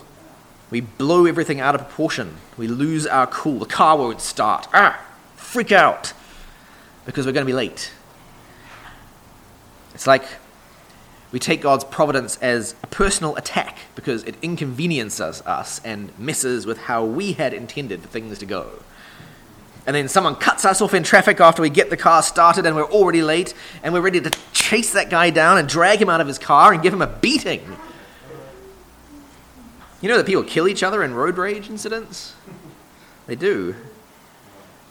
We 0.71 0.81
blow 0.81 1.27
everything 1.27 1.61
out 1.61 1.75
of 1.75 1.83
proportion. 1.83 2.37
We 2.57 2.69
lose 2.69 3.07
our 3.07 3.27
cool. 3.27 3.61
The 3.61 3.67
car 3.67 3.97
won't 3.97 4.21
start. 4.21 4.69
Ah, 4.73 5.01
freak 5.37 5.73
out 5.73 6.13
because 7.07 7.25
we're 7.25 7.33
going 7.33 7.47
to 7.47 7.51
be 7.51 7.57
late. 7.57 7.93
It's 9.95 10.07
like 10.07 10.25
we 11.33 11.39
take 11.39 11.61
God's 11.61 11.85
providence 11.85 12.37
as 12.39 12.75
a 12.83 12.87
personal 12.87 13.37
attack 13.37 13.79
because 13.95 14.25
it 14.25 14.37
inconveniences 14.43 15.43
us 15.43 15.81
and 15.85 16.17
messes 16.19 16.67
with 16.67 16.79
how 16.79 17.05
we 17.05 17.33
had 17.33 17.53
intended 17.53 18.03
things 18.03 18.39
to 18.39 18.47
go. 18.47 18.71
And 19.88 19.97
then 19.97 20.07
someone 20.07 20.37
cuts 20.37 20.66
us 20.66 20.83
off 20.83 20.92
in 20.92 21.02
traffic 21.02 21.40
after 21.40 21.62
we 21.62 21.71
get 21.71 21.88
the 21.88 21.97
car 21.97 22.23
started 22.23 22.66
and 22.66 22.76
we're 22.76 22.85
already 22.85 23.23
late 23.23 23.54
and 23.83 23.95
we're 23.95 24.02
ready 24.02 24.21
to 24.21 24.30
chase 24.52 24.92
that 24.92 25.09
guy 25.09 25.30
down 25.30 25.57
and 25.57 25.66
drag 25.66 26.02
him 26.02 26.11
out 26.11 26.21
of 26.21 26.26
his 26.26 26.38
car 26.38 26.75
and 26.75 26.83
give 26.83 26.92
him 26.92 27.00
a 27.00 27.07
beating. 27.07 27.62
You 30.02 30.11
know 30.11 30.18
that 30.18 30.26
people 30.26 30.42
kill 30.42 30.68
each 30.68 30.83
other 30.83 31.02
in 31.02 31.14
road 31.14 31.38
rage 31.38 31.71
incidents? 31.71 32.35
They 33.26 33.35
do. 33.35 33.76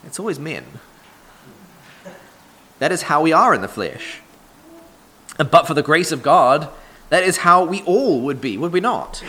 It's 0.04 0.20
always 0.20 0.39
men. 0.39 0.66
That 2.80 2.92
is 2.92 3.04
how 3.04 3.22
we 3.22 3.32
are 3.32 3.54
in 3.54 3.62
the 3.62 3.68
flesh. 3.68 4.22
But 5.38 5.68
for 5.68 5.75
the 5.75 5.84
grace 5.84 6.12
of 6.12 6.24
God, 6.24 6.70
that 7.10 7.24
is 7.24 7.38
how 7.38 7.63
we 7.63 7.84
all 7.84 8.22
would 8.22 8.42
be, 8.42 8.58
would 8.58 8.74
we 8.74 8.80
not? 8.80 9.24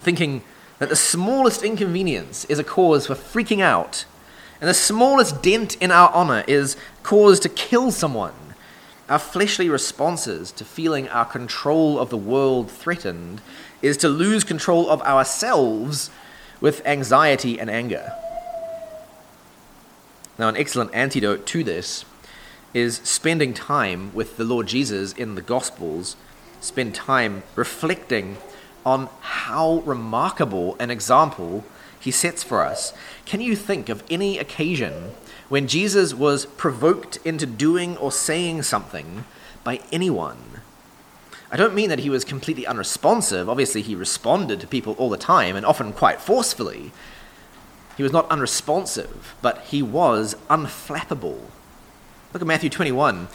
Thinking 0.00 0.42
that 0.80 0.88
the 0.88 0.96
smallest 0.96 1.62
inconvenience 1.62 2.46
is 2.46 2.58
a 2.58 2.64
cause 2.64 3.06
for 3.06 3.14
freaking 3.14 3.60
out, 3.60 4.06
and 4.60 4.68
the 4.68 4.74
smallest 4.74 5.42
dent 5.42 5.76
in 5.76 5.90
our 5.90 6.10
honor 6.10 6.44
is 6.46 6.76
cause 7.02 7.40
to 7.40 7.48
kill 7.48 7.90
someone. 7.90 8.34
Our 9.08 9.18
fleshly 9.18 9.68
responses 9.68 10.52
to 10.52 10.64
feeling 10.64 11.08
our 11.08 11.24
control 11.24 11.98
of 11.98 12.10
the 12.10 12.16
world 12.16 12.70
threatened 12.70 13.40
is 13.82 13.96
to 13.98 14.08
lose 14.08 14.44
control 14.44 14.88
of 14.88 15.02
ourselves 15.02 16.10
with 16.60 16.86
anxiety 16.86 17.58
and 17.58 17.70
anger. 17.70 18.12
Now, 20.38 20.48
an 20.48 20.56
excellent 20.56 20.94
antidote 20.94 21.46
to 21.46 21.64
this 21.64 22.04
is 22.72 22.98
spending 22.98 23.52
time 23.52 24.14
with 24.14 24.36
the 24.36 24.44
Lord 24.44 24.68
Jesus 24.68 25.12
in 25.12 25.34
the 25.34 25.42
Gospels, 25.42 26.16
spend 26.60 26.94
time 26.94 27.42
reflecting 27.56 28.36
on 28.86 29.08
how 29.20 29.82
remarkable 29.84 30.76
an 30.78 30.90
example 30.90 31.64
he 32.00 32.10
sets 32.10 32.42
for 32.42 32.64
us. 32.64 32.92
Can 33.26 33.40
you 33.40 33.54
think 33.54 33.88
of 33.88 34.02
any 34.10 34.38
occasion 34.38 35.12
when 35.48 35.68
Jesus 35.68 36.14
was 36.14 36.46
provoked 36.46 37.18
into 37.24 37.46
doing 37.46 37.96
or 37.98 38.10
saying 38.10 38.62
something 38.62 39.24
by 39.62 39.80
anyone 39.92 40.50
I 41.52 41.56
don't 41.56 41.74
mean 41.74 41.88
that 41.88 41.98
he 42.00 42.10
was 42.10 42.24
completely 42.24 42.66
unresponsive. 42.66 43.48
Obviously, 43.48 43.82
he 43.82 43.96
responded 43.96 44.60
to 44.60 44.68
people 44.68 44.92
all 44.94 45.10
the 45.10 45.16
time 45.16 45.56
and 45.56 45.66
often 45.66 45.92
quite 45.92 46.20
forcefully. 46.20 46.92
He 47.96 48.04
was 48.04 48.12
not 48.12 48.30
unresponsive, 48.30 49.34
but 49.42 49.62
he 49.62 49.82
was 49.82 50.36
unflappable. 50.48 51.40
Look 52.32 52.40
at 52.40 52.46
Matthew 52.46 52.70
21. 52.70 53.26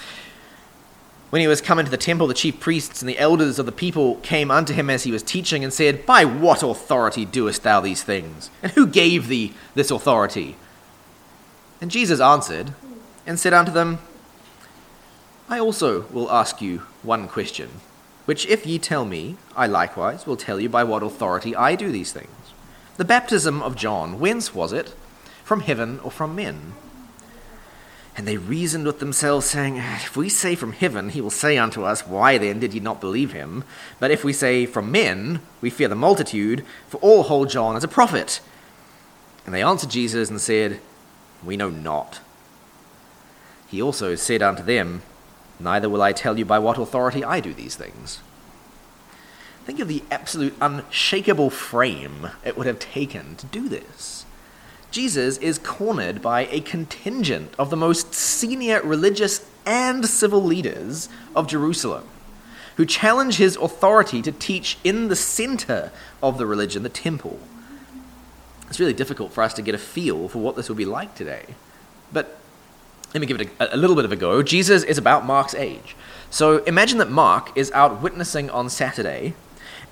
When 1.32 1.41
he 1.41 1.48
was 1.48 1.60
come 1.60 1.79
into 1.79 1.91
the 1.91 1.98
temple, 1.98 2.27
the 2.27 2.34
chief 2.34 2.60
priests 2.60 3.01
and 3.01 3.10
the 3.10 3.17
elders 3.17 3.60
of 3.60 3.65
the 3.65 3.72
people 3.72 4.15
came 4.17 4.51
unto 4.51 4.74
him 4.74 4.89
as 4.89 5.03
he 5.03 5.12
was 5.12 5.24
teaching 5.24 5.63
and 5.63 5.74
said, 5.74 6.05
By 6.05 6.24
what 6.24 6.63
authority 6.63 7.25
doest 7.25 7.63
thou 7.63 7.82
these 7.82 8.03
things? 8.03 8.50
And 8.62 8.72
who 8.74 8.88
gave 8.88 9.27
thee 9.27 9.53
this 9.74 9.91
authority? 9.91 10.55
And 11.82 11.91
Jesus 11.91 12.20
answered 12.20 12.74
and 13.25 13.39
said 13.39 13.53
unto 13.53 13.72
them, 13.72 14.00
I 15.50 15.60
also 15.60 16.01
will 16.12 16.32
ask 16.32 16.62
you 16.62 16.79
one 17.03 17.27
question, 17.27 17.70
which 18.25 18.46
if 18.48 18.65
ye 18.65 18.79
tell 18.79 19.05
me, 19.05 19.38
I 19.55 19.67
likewise 19.67 20.25
will 20.25 20.38
tell 20.38 20.60
you 20.60 20.70
by 20.70 20.84
what 20.84 21.03
authority 21.03 21.55
I 21.55 21.75
do 21.75 21.91
these 21.91 22.12
things. 22.12 22.29
The 22.98 23.05
baptism 23.05 23.62
of 23.62 23.75
John, 23.75 24.20
whence 24.20 24.55
was 24.55 24.74
it? 24.74 24.96
From 25.44 25.62
heaven 25.62 26.00
or 26.00 26.10
from 26.10 26.36
men? 26.36 26.74
And 28.17 28.25
they 28.25 28.38
reasoned 28.38 28.86
with 28.86 29.00
themselves, 29.00 29.45
saying, 29.45 29.77
ah, 29.79 30.00
If 30.03 30.15
we 30.15 30.29
say 30.29 30.55
from 30.55 30.72
heaven, 30.72 31.10
he 31.10 31.19
will 31.19 31.29
say 31.29 31.57
unto 31.57 31.84
us, 31.84 32.07
Why 32.07 32.38
then 32.38 32.60
did 32.60 32.74
ye 32.74 32.79
not 32.79 33.01
believe 33.01 33.34
him? 33.34 33.65
But 34.00 34.12
if 34.12 34.24
we 34.24 34.31
say 34.31 34.65
from 34.65 34.91
men, 34.91 35.41
we 35.60 35.69
fear 35.69 35.89
the 35.89 35.95
multitude, 35.95 36.65
for 36.88 36.98
all 36.98 37.24
hold 37.24 37.50
John 37.50 37.75
as 37.75 37.84
a 37.84 37.89
prophet. 37.89 38.39
And 39.45 39.53
they 39.53 39.62
answered 39.62 39.89
Jesus 39.89 40.29
and 40.29 40.39
said, 40.39 40.79
We 41.43 41.57
know 41.57 41.69
not. 41.69 42.22
He 43.67 43.81
also 43.81 44.15
said 44.15 44.41
unto 44.41 44.63
them, 44.63 45.01
Neither 45.60 45.89
will 45.89 46.01
I 46.01 46.13
tell 46.13 46.38
you 46.38 46.45
by 46.45 46.60
what 46.60 46.77
authority 46.77 47.24
I 47.24 47.39
do 47.41 47.53
these 47.53 47.75
things. 47.75 48.22
Think 49.65 49.79
of 49.79 49.88
the 49.88 50.03
absolute 50.12 50.55
unshakable 50.62 51.50
frame 51.50 52.29
it 52.45 52.57
would 52.57 52.67
have 52.67 52.79
taken 52.79 53.36
to 53.38 53.45
do 53.48 53.67
this. 53.67 54.25
Jesus 54.96 55.38
is 55.40 55.58
cornered 55.58 56.22
by 56.22 56.46
a 56.46 56.62
contingent 56.62 57.54
of 57.60 57.70
the 57.70 57.75
most 57.75 58.14
senior 58.14 58.82
religious 58.82 59.46
and 59.66 60.06
civil 60.06 60.42
leaders 60.42 61.10
of 61.36 61.48
Jerusalem, 61.48 62.08
who 62.78 62.86
challenge 62.86 63.36
his 63.36 63.58
authority 63.58 64.22
to 64.22 64.32
teach 64.32 64.78
in 64.86 65.10
the 65.10 65.16
center 65.18 65.92
of 66.24 66.38
the 66.38 66.46
religion, 66.46 66.84
the 66.84 66.88
temple. 66.88 67.38
It's 68.70 68.80
really 68.80 68.94
difficult 68.94 69.34
for 69.34 69.44
us 69.44 69.54
to 69.56 69.62
get 69.62 69.75
a 69.75 69.78
feel 69.78 70.30
for 70.30 70.38
what 70.38 70.56
this 70.56 70.70
will 70.70 70.78
be 70.78 70.86
like 70.86 71.14
today. 71.14 71.44
But 72.14 72.38
let 73.14 73.20
me 73.20 73.28
give 73.28 73.42
it 73.42 73.50
a, 73.60 73.75
a, 73.75 73.78
little 73.78 73.98
bit 73.98 74.06
of 74.06 74.14
a 74.14 74.16
go. 74.16 74.42
Jesus 74.44 74.82
is 74.84 74.98
about 74.98 75.25
Mark's 75.25 75.56
age. 75.56 75.98
So 76.30 76.64
imagine 76.64 77.00
that 77.00 77.12
Mark 77.12 77.52
is 77.58 77.70
out 77.72 78.02
witnessing 78.02 78.50
on 78.50 78.70
Saturday, 78.70 79.34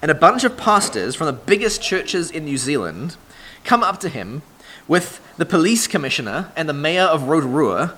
and 0.02 0.10
a 0.10 0.16
bunch 0.16 0.46
of 0.46 0.56
pastors 0.56 1.14
from 1.14 1.28
the 1.28 1.34
biggest 1.34 1.82
churches 1.82 2.32
in 2.32 2.46
New 2.46 2.58
Zealand 2.58 3.18
come 3.66 3.84
up 3.84 4.00
to 4.00 4.08
him 4.08 4.44
with 4.88 5.22
the 5.38 5.46
police 5.46 5.88
commissioner 5.88 6.52
and 6.56 6.68
the 6.68 6.74
mayor 6.74 7.04
of 7.04 7.24
Rotorua, 7.24 7.96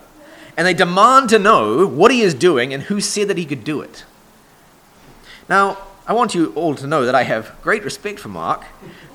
and 0.58 0.66
they 0.66 0.74
demand 0.74 1.30
to 1.30 1.40
know 1.40 1.86
what 1.86 2.12
he 2.12 2.22
is 2.22 2.34
doing 2.34 2.74
and 2.74 2.84
who 2.84 3.02
said 3.02 3.28
that 3.28 3.38
he 3.38 3.46
could 3.46 3.64
do 3.64 3.82
it. 3.82 4.06
Now, 5.50 5.78
I 6.08 6.14
want 6.14 6.36
you 6.36 6.54
all 6.54 6.76
to 6.76 6.88
know 6.88 7.06
that 7.06 7.16
I 7.16 7.24
have 7.24 7.56
great 7.62 7.84
respect 7.84 8.20
for 8.20 8.30
Mark, 8.30 8.64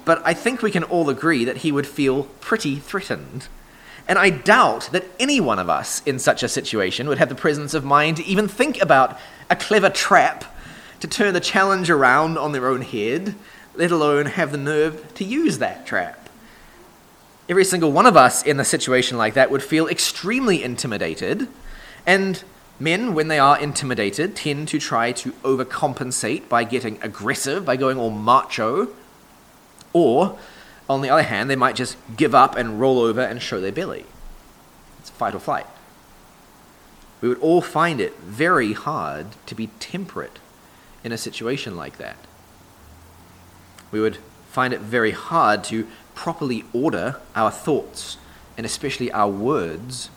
but 0.04 0.20
I 0.24 0.34
think 0.34 0.60
we 0.60 0.70
can 0.70 0.84
all 0.84 1.08
agree 1.08 1.44
that 1.44 1.58
he 1.58 1.72
would 1.72 1.86
feel 1.86 2.24
pretty 2.40 2.76
threatened 2.76 3.48
and 4.10 4.18
I 4.18 4.30
doubt 4.30 4.88
that 4.90 5.04
any 5.20 5.40
one 5.40 5.60
of 5.60 5.70
us 5.70 6.02
in 6.04 6.18
such 6.18 6.42
a 6.42 6.48
situation 6.48 7.08
would 7.08 7.18
have 7.18 7.28
the 7.28 7.34
presence 7.36 7.74
of 7.74 7.84
mind 7.84 8.16
to 8.16 8.24
even 8.24 8.48
think 8.48 8.82
about 8.82 9.16
a 9.48 9.54
clever 9.54 9.88
trap 9.88 10.44
to 10.98 11.06
turn 11.06 11.32
the 11.32 11.38
challenge 11.38 11.90
around 11.90 12.36
on 12.36 12.50
their 12.50 12.66
own 12.66 12.82
head, 12.82 13.36
let 13.76 13.92
alone 13.92 14.26
have 14.26 14.50
the 14.50 14.58
nerve 14.58 15.14
to 15.14 15.24
use 15.24 15.58
that 15.58 15.86
trap. 15.86 16.28
Every 17.50 17.64
single 17.64 17.90
one 17.90 18.06
of 18.06 18.16
us 18.16 18.44
in 18.44 18.60
a 18.60 18.64
situation 18.64 19.18
like 19.18 19.34
that 19.34 19.50
would 19.50 19.64
feel 19.64 19.88
extremely 19.88 20.62
intimidated, 20.62 21.48
and 22.06 22.44
men, 22.78 23.12
when 23.12 23.26
they 23.26 23.40
are 23.40 23.58
intimidated, 23.58 24.36
tend 24.36 24.68
to 24.68 24.78
try 24.78 25.10
to 25.10 25.32
overcompensate 25.42 26.48
by 26.48 26.62
getting 26.62 27.02
aggressive, 27.02 27.64
by 27.64 27.74
going 27.74 27.98
all 27.98 28.10
macho, 28.10 28.90
or 29.92 30.38
on 30.88 31.02
the 31.02 31.10
other 31.10 31.24
hand, 31.24 31.50
they 31.50 31.56
might 31.56 31.74
just 31.74 31.96
give 32.16 32.36
up 32.36 32.54
and 32.54 32.78
roll 32.78 33.00
over 33.00 33.20
and 33.20 33.42
show 33.42 33.60
their 33.60 33.72
belly. 33.72 34.06
It's 35.00 35.10
fight 35.10 35.34
or 35.34 35.40
flight. 35.40 35.66
We 37.20 37.28
would 37.28 37.40
all 37.40 37.60
find 37.60 38.00
it 38.00 38.16
very 38.20 38.74
hard 38.74 39.26
to 39.46 39.56
be 39.56 39.70
temperate 39.80 40.38
in 41.02 41.10
a 41.10 41.18
situation 41.18 41.76
like 41.76 41.98
that. 41.98 42.16
We 43.90 44.00
would 44.00 44.18
find 44.50 44.72
it 44.72 44.80
very 44.80 45.10
hard 45.10 45.64
to 45.64 45.88
properly 46.20 46.62
order 46.74 47.16
our 47.34 47.50
thoughts 47.50 48.18
and 48.58 48.66
especially 48.66 49.10
our 49.10 49.30
words 49.30 50.10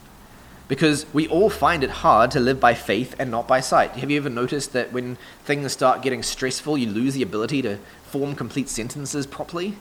because 0.67 1.05
we 1.13 1.29
all 1.29 1.49
find 1.49 1.81
it 1.81 1.89
hard 1.89 2.29
to 2.29 2.41
live 2.41 2.59
by 2.59 2.73
faith 2.73 3.15
and 3.17 3.31
not 3.31 3.47
by 3.47 3.61
sight. 3.61 3.91
Have 3.91 4.11
you 4.11 4.17
ever 4.17 4.29
noticed 4.29 4.73
that 4.73 4.91
when 4.91 5.17
things 5.45 5.71
start 5.71 6.01
getting 6.01 6.21
stressful, 6.21 6.77
you 6.77 6.89
lose 6.89 7.13
the 7.13 7.21
ability 7.21 7.61
to 7.61 7.77
form 8.03 8.35
complete 8.35 8.67
sentences 8.67 9.25
properly? 9.25 9.77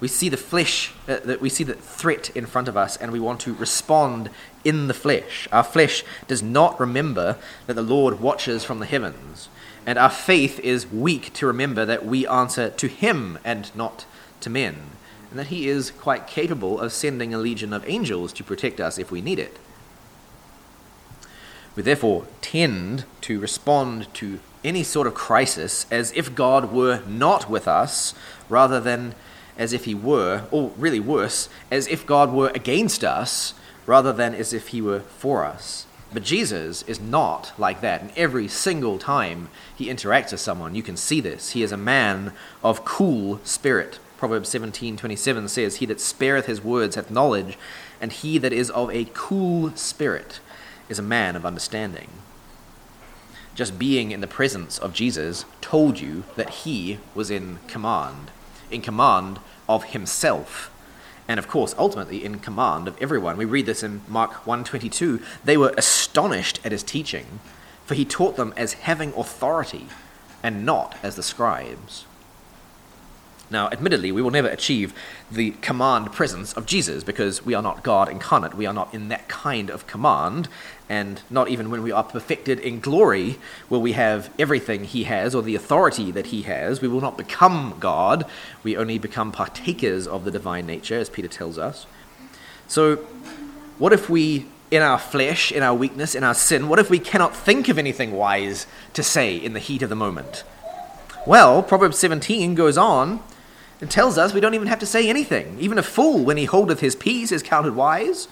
We 0.00 0.08
see 0.08 0.30
the 0.30 0.38
flesh, 0.38 0.92
uh, 1.06 1.18
that 1.24 1.42
we 1.42 1.50
see 1.50 1.64
the 1.64 1.74
threat 1.74 2.30
in 2.34 2.46
front 2.46 2.68
of 2.68 2.78
us, 2.78 2.96
and 2.96 3.12
we 3.12 3.20
want 3.20 3.40
to 3.40 3.52
respond 3.52 4.30
in 4.64 4.88
the 4.88 4.94
flesh. 4.94 5.48
Our 5.52 5.64
flesh 5.64 6.02
does 6.28 6.42
not 6.42 6.80
remember 6.80 7.36
that 7.66 7.74
the 7.74 7.82
Lord 7.82 8.20
watches 8.20 8.64
from 8.64 8.78
the 8.78 8.86
heavens, 8.86 9.50
and 9.84 9.98
our 9.98 10.08
faith 10.08 10.58
is 10.60 10.90
weak 10.90 11.34
to 11.34 11.46
remember 11.46 11.84
that 11.84 12.06
we 12.06 12.26
answer 12.26 12.70
to 12.70 12.86
Him 12.88 13.38
and 13.44 13.70
not 13.76 14.06
to 14.44 14.50
men, 14.50 14.76
and 15.30 15.38
that 15.38 15.48
He 15.48 15.68
is 15.68 15.90
quite 15.90 16.26
capable 16.26 16.80
of 16.80 16.92
sending 16.92 17.34
a 17.34 17.38
legion 17.38 17.72
of 17.72 17.88
angels 17.88 18.32
to 18.34 18.44
protect 18.44 18.80
us 18.80 18.98
if 18.98 19.10
we 19.10 19.20
need 19.20 19.38
it. 19.38 19.58
We 21.76 21.82
therefore 21.82 22.26
tend 22.40 23.04
to 23.22 23.40
respond 23.40 24.12
to 24.14 24.38
any 24.62 24.82
sort 24.82 25.06
of 25.06 25.14
crisis 25.14 25.86
as 25.90 26.12
if 26.12 26.34
God 26.34 26.72
were 26.72 27.02
not 27.06 27.50
with 27.50 27.66
us 27.68 28.14
rather 28.48 28.80
than 28.80 29.14
as 29.58 29.72
if 29.72 29.84
he 29.84 29.94
were, 29.94 30.44
or 30.50 30.72
really 30.76 31.00
worse, 31.00 31.48
as 31.70 31.86
if 31.88 32.06
God 32.06 32.32
were 32.32 32.50
against 32.54 33.04
us 33.04 33.54
rather 33.86 34.12
than 34.12 34.34
as 34.34 34.52
if 34.52 34.68
he 34.68 34.80
were 34.80 35.00
for 35.00 35.44
us. 35.44 35.86
But 36.12 36.22
Jesus 36.22 36.82
is 36.82 37.00
not 37.00 37.52
like 37.58 37.80
that. 37.80 38.00
And 38.00 38.12
every 38.16 38.48
single 38.48 38.98
time 38.98 39.48
he 39.76 39.86
interacts 39.86 40.30
with 40.30 40.40
someone, 40.40 40.74
you 40.74 40.82
can 40.82 40.96
see 40.96 41.20
this. 41.20 41.50
He 41.50 41.62
is 41.62 41.72
a 41.72 41.76
man 41.76 42.32
of 42.62 42.84
cool 42.84 43.40
spirit. 43.44 43.98
Proverbs 44.24 44.48
17:27 44.48 45.48
says, 45.48 45.76
"He 45.76 45.84
that 45.84 46.00
spareth 46.00 46.46
his 46.46 46.64
words 46.64 46.96
hath 46.96 47.10
knowledge, 47.10 47.58
and 48.00 48.10
he 48.10 48.38
that 48.38 48.54
is 48.54 48.70
of 48.70 48.90
a 48.90 49.10
cool 49.12 49.76
spirit 49.76 50.40
is 50.88 50.98
a 50.98 51.02
man 51.02 51.36
of 51.36 51.44
understanding." 51.44 52.08
Just 53.54 53.78
being 53.78 54.12
in 54.12 54.22
the 54.22 54.26
presence 54.26 54.78
of 54.78 54.94
Jesus 54.94 55.44
told 55.60 56.00
you 56.00 56.24
that 56.36 56.64
he 56.64 57.00
was 57.14 57.30
in 57.30 57.58
command 57.68 58.30
in 58.70 58.80
command 58.80 59.40
of 59.68 59.84
himself 59.92 60.70
and 61.28 61.38
of 61.38 61.46
course 61.46 61.74
ultimately 61.76 62.24
in 62.24 62.38
command 62.38 62.88
of 62.88 62.96
everyone. 63.02 63.36
We 63.36 63.44
read 63.44 63.66
this 63.66 63.82
in 63.82 64.00
mark 64.08 64.46
1.22 64.46 65.20
they 65.44 65.58
were 65.58 65.74
astonished 65.76 66.60
at 66.64 66.72
his 66.72 66.82
teaching 66.82 67.40
for 67.84 67.94
he 67.94 68.06
taught 68.06 68.36
them 68.36 68.54
as 68.56 68.72
having 68.88 69.12
authority 69.18 69.88
and 70.42 70.64
not 70.64 70.96
as 71.02 71.14
the 71.14 71.22
scribes 71.22 72.06
now, 73.50 73.68
admittedly, 73.68 74.10
we 74.10 74.22
will 74.22 74.30
never 74.30 74.48
achieve 74.48 74.94
the 75.30 75.50
command 75.60 76.12
presence 76.12 76.54
of 76.54 76.66
Jesus 76.66 77.04
because 77.04 77.44
we 77.44 77.54
are 77.54 77.62
not 77.62 77.82
God 77.82 78.08
incarnate. 78.08 78.54
We 78.54 78.66
are 78.66 78.72
not 78.72 78.94
in 78.94 79.08
that 79.08 79.28
kind 79.28 79.70
of 79.70 79.86
command. 79.86 80.48
And 80.88 81.20
not 81.30 81.48
even 81.48 81.70
when 81.70 81.82
we 81.82 81.92
are 81.92 82.04
perfected 82.04 82.58
in 82.58 82.80
glory 82.80 83.38
will 83.68 83.82
we 83.82 83.92
have 83.92 84.30
everything 84.38 84.84
he 84.84 85.04
has 85.04 85.34
or 85.34 85.42
the 85.42 85.54
authority 85.54 86.10
that 86.10 86.26
he 86.26 86.42
has. 86.42 86.80
We 86.80 86.88
will 86.88 87.00
not 87.00 87.18
become 87.18 87.76
God. 87.80 88.24
We 88.62 88.76
only 88.76 88.98
become 88.98 89.30
partakers 89.30 90.06
of 90.06 90.24
the 90.24 90.30
divine 90.30 90.66
nature, 90.66 90.98
as 90.98 91.10
Peter 91.10 91.28
tells 91.28 91.58
us. 91.58 91.86
So, 92.66 92.96
what 93.78 93.92
if 93.92 94.08
we, 94.08 94.46
in 94.70 94.82
our 94.82 94.98
flesh, 94.98 95.52
in 95.52 95.62
our 95.62 95.74
weakness, 95.74 96.14
in 96.14 96.24
our 96.24 96.34
sin, 96.34 96.68
what 96.68 96.78
if 96.78 96.88
we 96.88 96.98
cannot 96.98 97.36
think 97.36 97.68
of 97.68 97.76
anything 97.76 98.12
wise 98.12 98.66
to 98.94 99.02
say 99.02 99.36
in 99.36 99.52
the 99.52 99.60
heat 99.60 99.82
of 99.82 99.90
the 99.90 99.96
moment? 99.96 100.44
Well, 101.26 101.62
Proverbs 101.62 101.98
17 101.98 102.54
goes 102.54 102.78
on 102.78 103.20
and 103.80 103.90
tells 103.90 104.16
us 104.18 104.32
we 104.32 104.40
don't 104.40 104.54
even 104.54 104.68
have 104.68 104.78
to 104.80 104.86
say 104.86 105.08
anything. 105.08 105.56
Even 105.60 105.78
a 105.78 105.82
fool, 105.82 106.24
when 106.24 106.36
he 106.36 106.44
holdeth 106.44 106.80
his 106.80 106.96
peace, 106.96 107.32
is 107.32 107.42
counted 107.42 107.74
wise. 107.74 108.28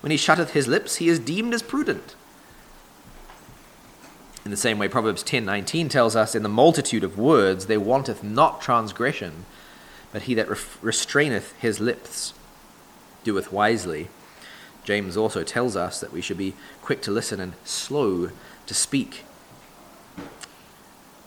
When 0.00 0.10
he 0.10 0.16
shutteth 0.16 0.50
his 0.50 0.68
lips, 0.68 0.96
he 0.96 1.08
is 1.08 1.18
deemed 1.18 1.54
as 1.54 1.62
prudent. 1.62 2.14
In 4.44 4.50
the 4.50 4.56
same 4.56 4.78
way, 4.78 4.88
Proverbs 4.88 5.22
10:19 5.22 5.88
tells 5.88 6.14
us, 6.14 6.34
"In 6.34 6.42
the 6.42 6.48
multitude 6.48 7.02
of 7.02 7.18
words 7.18 7.66
there 7.66 7.80
wanteth 7.80 8.22
not 8.22 8.60
transgression, 8.60 9.46
but 10.12 10.22
he 10.22 10.34
that 10.34 10.48
restraineth 10.82 11.54
his 11.58 11.80
lips 11.80 12.34
doeth 13.24 13.50
wisely." 13.50 14.10
James 14.84 15.16
also 15.16 15.42
tells 15.42 15.76
us 15.76 15.98
that 15.98 16.12
we 16.12 16.20
should 16.20 16.36
be 16.36 16.54
quick 16.82 17.00
to 17.02 17.10
listen 17.10 17.40
and 17.40 17.54
slow 17.64 18.28
to 18.66 18.74
speak. 18.74 19.24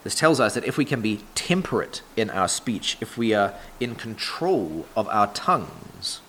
This 0.03 0.15
tells 0.15 0.39
us 0.39 0.53
that 0.53 0.63
if 0.63 0.77
we 0.77 0.86
can 0.86 1.01
be 1.01 1.23
temperate 1.36 2.01
in 2.15 2.29
our 2.29 2.47
speech, 2.47 2.97
if 3.01 3.17
we 3.17 3.33
are 3.33 3.53
in 3.79 3.95
control 3.95 4.86
of 4.95 5.07
our 5.10 5.27
tongues, 5.27 6.21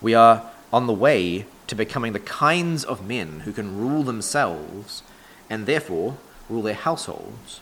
we 0.00 0.14
are 0.14 0.50
on 0.72 0.86
the 0.86 0.92
way 0.92 1.46
to 1.66 1.74
becoming 1.74 2.12
the 2.12 2.20
kinds 2.20 2.84
of 2.84 3.06
men 3.06 3.40
who 3.40 3.52
can 3.52 3.78
rule 3.78 4.02
themselves 4.02 5.02
and 5.50 5.66
therefore 5.66 6.16
rule 6.48 6.62
their 6.62 6.74
households. 6.74 7.60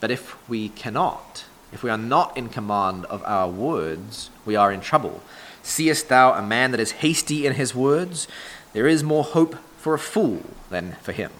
But 0.00 0.10
if 0.10 0.36
we 0.48 0.70
cannot, 0.70 1.44
if 1.72 1.82
we 1.82 1.90
are 1.90 1.98
not 1.98 2.36
in 2.36 2.48
command 2.48 3.04
of 3.06 3.22
our 3.24 3.48
words, 3.48 4.30
we 4.44 4.56
are 4.56 4.72
in 4.72 4.80
trouble. 4.80 5.22
Seest 5.62 6.08
thou 6.08 6.32
a 6.32 6.42
man 6.42 6.70
that 6.70 6.80
is 6.80 6.92
hasty 6.92 7.46
in 7.46 7.54
his 7.54 7.74
words? 7.74 8.28
There 8.72 8.86
is 8.86 9.02
more 9.02 9.24
hope 9.24 9.56
for 9.78 9.94
a 9.94 9.98
fool 9.98 10.42
than 10.70 10.92
for 11.02 11.12
him. 11.12 11.32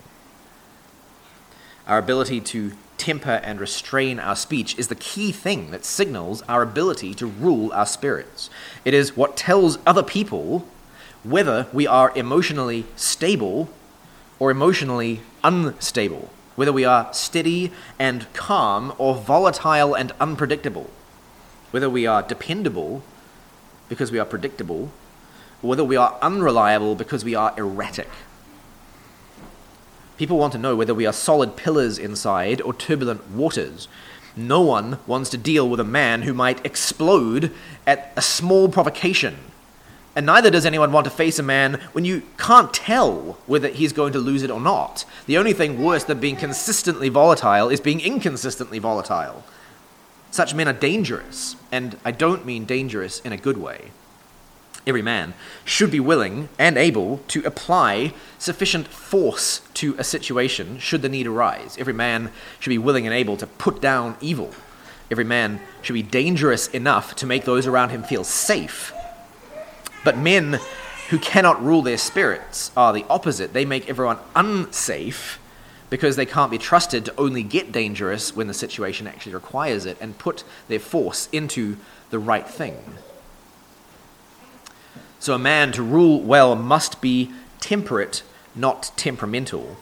Our 1.87 1.98
ability 1.98 2.40
to 2.40 2.72
temper 2.98 3.40
and 3.42 3.61
restrain 3.61 4.18
our 4.18 4.37
speech 4.37 4.78
is 4.78 4.88
the 4.88 4.94
key 4.94 5.32
thing 5.32 5.70
that 5.70 5.85
signals 5.85 6.42
our 6.42 6.62
ability 6.62 7.14
to 7.14 7.26
rule 7.26 7.72
our 7.72 7.87
spirits. 7.87 8.50
It 8.85 8.94
is 8.94 9.16
what 9.16 9.37
tells 9.37 9.78
other 9.87 10.02
people 10.02 10.66
whether 11.24 11.66
we 11.72 11.87
are 11.87 12.12
emotionally 12.16 12.87
stable 12.94 13.68
or 14.38 14.50
emotionally 14.50 15.20
unstable, 15.42 16.30
whether 16.54 16.72
we 16.72 16.85
are 16.85 17.12
steady 17.12 17.72
and 17.98 18.32
calm 18.32 18.92
or 18.98 19.14
volatile 19.14 19.94
and 19.94 20.12
unpredictable, 20.20 20.90
whether 21.70 21.90
we 21.90 22.06
are 22.06 22.22
dependable 22.22 23.02
because 23.88 24.12
we 24.12 24.18
are 24.18 24.24
predictable, 24.24 24.90
whether 25.62 25.85
we 25.85 25.96
are 25.96 26.16
unreliable 26.22 26.94
because 26.94 27.24
we 27.24 27.35
are 27.35 27.52
erratic. 27.56 28.09
People 30.16 30.38
want 30.38 30.52
to 30.55 30.59
know 30.59 30.74
whether 30.74 30.94
we 30.94 31.07
are 31.07 31.12
solid 31.12 31.57
pillars 31.57 31.98
inside 31.98 32.62
or 32.62 32.72
turbulent 32.72 33.31
waters. 33.31 33.87
No 34.35 34.61
one 34.62 34.98
wants 35.07 35.31
to 35.31 35.38
deal 35.38 35.68
with 35.68 35.81
a 35.81 35.85
man 35.85 36.22
who 36.22 36.33
might 36.33 36.64
explode 36.64 37.52
at 37.87 38.12
a 38.16 38.22
small 38.22 38.68
provocation. 38.68 39.37
And 40.14 40.24
neither 40.24 40.50
does 40.50 40.64
anyone 40.64 40.92
want 40.92 41.05
to 41.05 41.11
face 41.11 41.38
a 41.38 41.42
man 41.42 41.74
when 41.92 42.07
you 42.07 42.22
can't 42.38 42.72
tell 42.72 43.38
whether 43.46 43.68
he's 43.68 43.92
going 43.92 44.14
to 44.14 44.18
lose 44.18 44.42
it 44.42 44.50
or 44.50 44.61
not. 44.61 45.05
The 45.26 45.37
only 45.37 45.52
thing 45.52 45.83
worse 45.83 46.05
than 46.05 46.20
being 46.20 46.37
consistently 46.37 47.11
volatile 47.11 47.68
is 47.68 47.81
being 47.81 48.00
inconsistently 48.00 48.79
volatile. 48.79 49.44
Such 50.31 50.55
men 50.55 50.68
are 50.68 50.72
dangerous, 50.72 51.57
and 51.70 51.98
I 52.05 52.12
don't 52.12 52.46
mean 52.46 52.64
dangerous 52.64 53.20
in 53.20 53.33
a 53.33 53.38
good 53.38 53.59
way 53.59 53.90
every 54.87 55.03
man, 55.03 55.35
should 55.64 55.90
be 55.90 56.01
willing 56.01 56.49
and 56.59 56.79
able 56.79 57.18
to 57.29 57.44
apply 57.44 58.14
sufficient 58.38 58.87
force 58.87 59.61
to 59.75 59.96
a 59.99 60.05
situation 60.05 60.79
should 60.79 61.03
the 61.03 61.09
need 61.09 61.27
arise. 61.27 61.77
Every 61.79 61.92
man 61.92 62.31
should 62.61 62.70
be 62.70 62.79
willing 62.79 63.07
and 63.07 63.14
able 63.14 63.37
to 63.38 63.46
put 63.46 63.81
down 63.81 64.16
evil. 64.20 64.53
Every 65.11 65.25
man 65.25 65.61
should 65.83 65.94
be 65.94 66.03
dangerous 66.03 66.68
enough 66.68 67.14
to 67.16 67.27
make 67.27 67.44
those 67.44 67.66
around 67.66 67.90
him 67.90 68.03
feel 68.03 68.25
safe. 68.25 68.92
But 70.05 70.16
men 70.16 70.61
who 71.11 71.18
cannot 71.18 71.62
rule 71.62 71.83
their 71.83 71.99
spirits 71.99 72.70
are 72.77 72.92
the 72.92 73.05
opposite. 73.09 73.53
They 73.53 73.64
make 73.64 73.88
everyone 73.88 74.18
unsafe 74.35 75.40
because 75.90 76.16
they 76.16 76.27
can't 76.27 76.51
be 76.51 76.59
trusted 76.59 77.05
to 77.05 77.14
only 77.16 77.42
get 77.42 77.70
dangerous 77.70 78.35
when 78.35 78.49
the 78.49 78.55
situation 78.55 79.07
actually 79.07 79.35
requires 79.35 79.87
it 79.87 79.96
and 80.01 80.18
put 80.18 80.42
their 80.68 80.81
force 80.81 81.29
into 81.33 81.77
the 82.11 82.18
right 82.18 82.49
thing. 82.49 82.77
So 85.18 85.35
a 85.35 85.38
man 85.38 85.72
to 85.72 85.83
rule 85.83 86.20
well 86.20 86.55
must 86.55 87.00
be 87.00 87.31
temperate, 87.61 88.22
not 88.55 88.92
temperamental. 88.96 89.76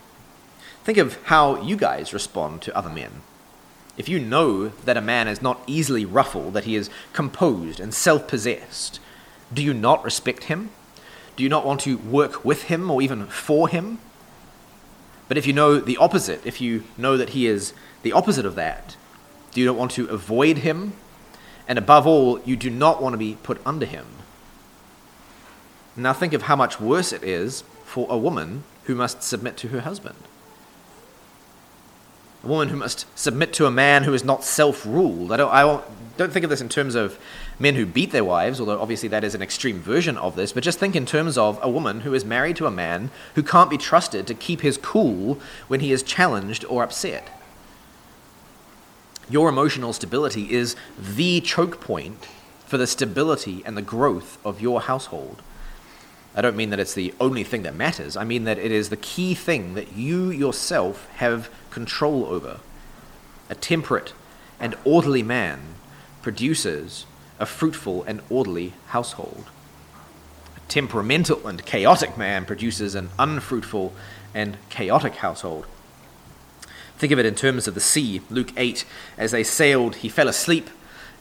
Think 0.85 0.99
of 0.99 1.23
how 1.25 1.63
you 1.63 1.77
guys 1.77 2.13
respond 2.13 2.63
to 2.63 2.77
other 2.77 2.91
men. 2.91 3.23
If 3.97 4.09
you 4.09 4.19
know 4.19 4.69
that 4.69 4.97
a 4.97 5.03
man 5.03 5.29
is 5.29 5.41
not 5.41 5.63
easily 5.67 6.05
ruffled, 6.05 6.55
that 6.55 6.65
he 6.65 6.77
is 6.77 6.91
composed 7.13 7.81
and 7.81 7.95
self 7.95 8.27
possessed, 8.27 9.01
do 9.53 9.63
you 9.63 9.73
not 9.73 10.05
respect 10.05 10.45
him? 10.45 10.71
Do 11.37 11.43
you 11.43 11.49
not 11.49 11.67
want 11.67 11.81
to 11.83 11.99
work 11.99 12.45
with 12.45 12.65
him 12.65 12.91
or 12.91 13.03
even 13.03 13.27
for 13.27 13.69
him? 13.69 13.99
But 15.29 15.39
if 15.39 15.47
you 15.47 15.53
know 15.53 15.79
the 15.79 15.97
opposite, 15.97 16.45
if 16.45 16.61
you 16.61 16.85
know 16.97 17.17
that 17.17 17.31
he 17.31 17.47
is 17.47 17.73
the 18.03 18.13
opposite 18.13 18.47
of 18.47 18.57
that, 18.57 18.97
do 19.53 19.61
you 19.61 19.67
not 19.67 19.77
want 19.77 19.93
to 19.93 20.09
avoid 20.09 20.59
him? 20.59 20.95
And 21.67 21.79
above 21.79 22.07
all, 22.07 22.41
you 22.43 22.57
do 22.57 22.69
not 22.71 23.03
want 23.03 23.15
to 23.15 23.19
be 23.19 23.39
put 23.43 23.61
under 23.65 23.87
him. 23.87 24.07
Now 25.97 26.13
think 26.13 26.33
of 26.33 26.43
how 26.43 26.57
much 26.57 26.81
worse 26.81 27.13
it 27.13 27.23
is 27.23 27.63
for 27.85 28.07
a 28.11 28.19
woman 28.19 28.65
who 28.85 28.95
must 28.95 29.23
submit 29.23 29.57
to 29.59 29.69
her 29.69 29.81
husband. 29.81 30.17
A 32.43 32.49
woman 32.49 32.69
who 32.69 32.77
must 32.77 33.07
submit 33.19 33.53
to 33.55 33.67
a 33.67 33.71
man 33.71 34.03
who 34.03 34.13
is 34.13 34.25
not 34.25 34.45
self 34.45 34.85
ruled. 34.85 35.33
I, 35.33 35.37
don't, 35.37 35.51
I 35.51 35.81
don't 36.19 36.33
think 36.33 36.45
of 36.45 36.51
this 36.51 36.61
in 36.61 36.69
terms 36.69 36.95
of 36.95 37.19
men 37.59 37.75
who 37.75 37.87
beat 37.87 38.11
their 38.11 38.25
wives, 38.25 38.61
although 38.61 38.81
obviously 38.81 39.09
that 39.09 39.25
is 39.25 39.35
an 39.35 39.41
extreme 39.41 39.81
version 39.81 40.19
of 40.19 40.37
this, 40.37 40.53
but 40.53 40.63
just 40.63 40.79
think 40.79 40.95
in 40.95 41.07
terms 41.07 41.39
of 41.39 41.59
a 41.63 41.71
woman 41.71 42.01
who 42.01 42.13
is 42.13 42.25
married 42.25 42.57
to 42.57 42.67
a 42.67 42.71
man 42.71 43.11
who 43.35 43.43
can't 43.43 43.71
be 43.71 43.79
trusted 43.79 44.27
to 44.27 44.35
keep 44.35 44.61
his 44.61 44.77
cool 44.77 45.39
when 45.69 45.81
he 45.81 45.93
is 45.93 46.03
challenged 46.03 46.65
or 46.67 46.83
upset. 46.83 47.29
Your 49.31 49.49
emotional 49.49 49.95
stability 49.95 50.53
is 50.53 50.77
the 50.99 51.41
choke 51.41 51.81
point 51.81 52.27
for 52.67 52.77
the 52.77 52.87
stability 52.87 53.63
and 53.65 53.77
the 53.77 53.83
growth 53.83 54.37
of 54.45 54.61
your 54.61 54.83
household. 54.83 55.41
I 56.35 56.43
don't 56.43 56.57
mean 56.57 56.71
that 56.71 56.81
it's 56.81 56.95
the 56.95 57.15
only 57.21 57.45
thing 57.45 57.63
that 57.63 57.75
matters. 57.75 58.17
I 58.17 58.25
mean 58.25 58.45
that 58.45 58.59
it 58.59 58.73
is 58.73 58.89
the 58.89 58.97
key 58.97 59.35
thing 59.35 59.75
that 59.75 59.93
you 59.93 60.31
yourself 60.31 61.09
have 61.17 61.49
control 61.71 62.25
over. 62.27 62.61
A 63.49 63.55
temperate 63.55 64.13
and 64.59 64.75
orderly 64.85 65.23
man 65.23 65.61
produces 66.23 67.07
a 67.39 67.47
fruitful 67.47 68.03
and 68.05 68.21
orderly 68.31 68.73
household. 68.89 69.47
A 70.57 70.61
temperamental 70.69 71.47
and 71.47 71.65
chaotic 71.65 72.17
man 72.19 72.45
produces 72.45 72.95
an 72.95 73.11
unfruitful 73.19 73.93
and 74.35 74.57
chaotic 74.71 75.17
household. 75.17 75.67
Think 76.97 77.13
of 77.13 77.19
it 77.19 77.27
in 77.27 77.35
terms 77.35 77.69
of 77.69 77.75
the 77.75 77.81
sea. 77.81 78.23
Luke 78.31 78.53
8, 78.57 78.85
as 79.19 79.33
they 79.33 79.45
sailed, 79.45 79.97
he 79.97 80.09
fell 80.09 80.29
asleep 80.29 80.71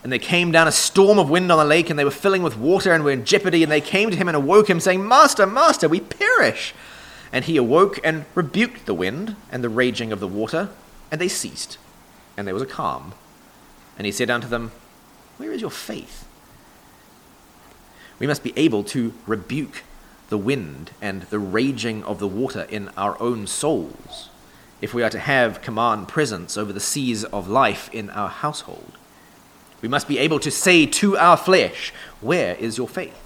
and 0.04 0.12
there 0.12 0.20
came 0.20 0.52
down 0.52 0.68
a 0.68 0.72
storm 0.72 1.18
of 1.18 1.30
wind 1.30 1.50
on 1.50 1.58
the 1.58 1.66
lake, 1.66 1.90
and 1.90 1.98
they 1.98 2.04
were 2.04 2.12
filling 2.12 2.44
with 2.44 2.58
water 2.58 2.92
and 2.92 3.06
were 3.06 3.12
in 3.12 3.24
jeopardy. 3.24 3.64
And 3.64 3.72
they 3.72 3.82
came 3.82 4.12
to 4.12 4.18
him 4.18 4.28
and 4.28 4.36
awoke 4.36 4.70
him, 4.70 4.82
saying, 4.82 5.08
Master, 5.08 5.48
Master, 5.48 5.88
we 5.88 6.02
perish. 6.02 6.74
And 7.32 7.46
he 7.46 7.56
awoke 7.56 8.00
and 8.04 8.26
rebuked 8.36 8.86
the 8.86 8.94
wind 8.94 9.38
and 9.50 9.64
the 9.64 9.70
raging 9.70 10.12
of 10.12 10.20
the 10.20 10.28
water, 10.28 10.70
and 11.10 11.22
they 11.22 11.30
ceased, 11.30 11.78
and 12.36 12.46
there 12.46 12.54
was 12.54 12.64
a 12.64 12.68
calm. 12.68 13.14
And 13.98 14.06
he 14.06 14.12
said 14.12 14.30
unto 14.30 14.48
them, 14.48 14.72
Where 15.38 15.54
is 15.54 15.62
your 15.62 15.72
faith? 15.72 16.28
We 18.20 18.28
must 18.28 18.44
be 18.44 18.54
able 18.58 18.84
to 18.86 19.14
rebuke 19.26 19.84
the 20.30 20.38
wind 20.38 20.92
and 21.02 21.24
the 21.24 21.40
raging 21.40 22.04
of 22.04 22.20
the 22.20 22.28
water 22.28 22.64
in 22.70 22.90
our 22.98 23.20
own 23.22 23.48
souls 23.48 24.30
if 24.82 24.94
we 24.94 25.02
are 25.02 25.10
to 25.10 25.20
have 25.20 25.62
command 25.62 26.10
presence 26.10 26.58
over 26.58 26.74
the 26.74 26.80
seas 26.80 27.24
of 27.26 27.48
life 27.48 27.90
in 27.94 28.10
our 28.10 28.30
household. 28.30 28.98
We 29.84 29.90
must 29.90 30.08
be 30.08 30.18
able 30.18 30.40
to 30.40 30.50
say 30.50 30.86
to 30.86 31.18
our 31.18 31.36
flesh, 31.36 31.94
Where 32.22 32.56
is 32.56 32.78
your 32.78 32.88
faith? 32.88 33.20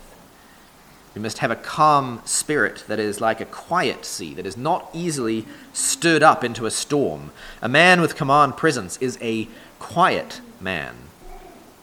We 1.14 1.22
must 1.22 1.38
have 1.38 1.52
a 1.52 1.56
calm 1.56 2.24
spirit 2.26 2.84
that 2.88 2.98
is 2.98 3.22
like 3.22 3.40
a 3.40 3.46
quiet 3.46 4.06
sea, 4.06 4.34
that 4.34 4.46
is 4.48 4.58
not 4.58 4.90
easily 4.92 5.46
stirred 5.72 6.24
up 6.24 6.44
into 6.44 6.66
a 6.66 6.72
storm. 6.72 7.32
A 7.62 7.70
man 7.70 8.02
with 8.02 8.16
command 8.16 8.58
presence 8.58 8.98
is 8.98 9.20
a 9.22 9.48
quiet 9.78 10.42
man. 10.60 10.96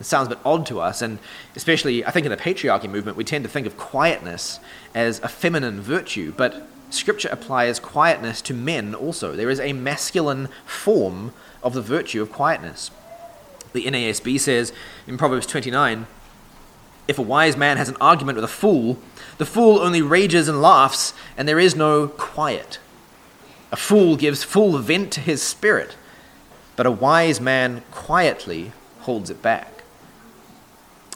It 0.01 0.07
sounds 0.07 0.27
a 0.27 0.31
bit 0.31 0.45
odd 0.45 0.67
to 0.67 0.81
us, 0.81 1.03
and 1.03 1.21
especially 1.55 2.05
I 2.05 2.11
think 2.11 2.27
in 2.27 2.31
the 2.31 2.37
patriarchy 2.37 2.91
movement, 2.91 3.17
we 3.17 3.23
tend 3.23 3.45
to 3.45 3.51
think 3.51 3.69
of 3.69 3.77
quietness 3.77 4.59
as 4.93 5.21
a 5.21 5.29
feminine 5.29 5.81
virtue, 5.83 6.35
but 6.37 6.67
Scripture 6.91 7.29
applies 7.31 7.79
quietness 7.79 8.43
to 8.43 8.55
men 8.55 8.93
also. 8.93 9.37
There 9.37 9.51
is 9.51 9.61
a 9.61 9.73
masculine 9.73 10.49
form 10.67 11.33
of 11.63 11.75
the 11.75 11.83
virtue 11.83 12.21
of 12.23 12.33
quietness. 12.33 12.91
The 13.75 13.85
NASB 13.87 14.39
says 14.39 14.73
in 15.05 15.19
Proverbs 15.19 15.47
29 15.47 16.07
If 17.09 17.19
a 17.19 17.23
wise 17.23 17.57
man 17.57 17.77
has 17.77 17.89
an 17.89 17.97
argument 18.01 18.37
with 18.37 18.45
a 18.45 18.49
fool, 18.49 18.99
the 19.37 19.45
fool 19.45 19.81
only 19.81 20.01
rages 20.01 20.49
and 20.49 20.63
laughs, 20.63 21.13
and 21.37 21.49
there 21.49 21.59
is 21.59 21.75
no 21.75 22.07
quiet. 22.07 22.79
A 23.73 23.77
fool 23.77 24.15
gives 24.15 24.45
full 24.45 24.79
vent 24.79 25.13
to 25.15 25.21
his 25.21 25.43
spirit, 25.43 25.97
but 26.77 26.87
a 26.87 26.91
wise 26.93 27.41
man 27.41 27.83
quietly 27.91 28.71
holds 29.01 29.29
it 29.29 29.43
back. 29.43 29.83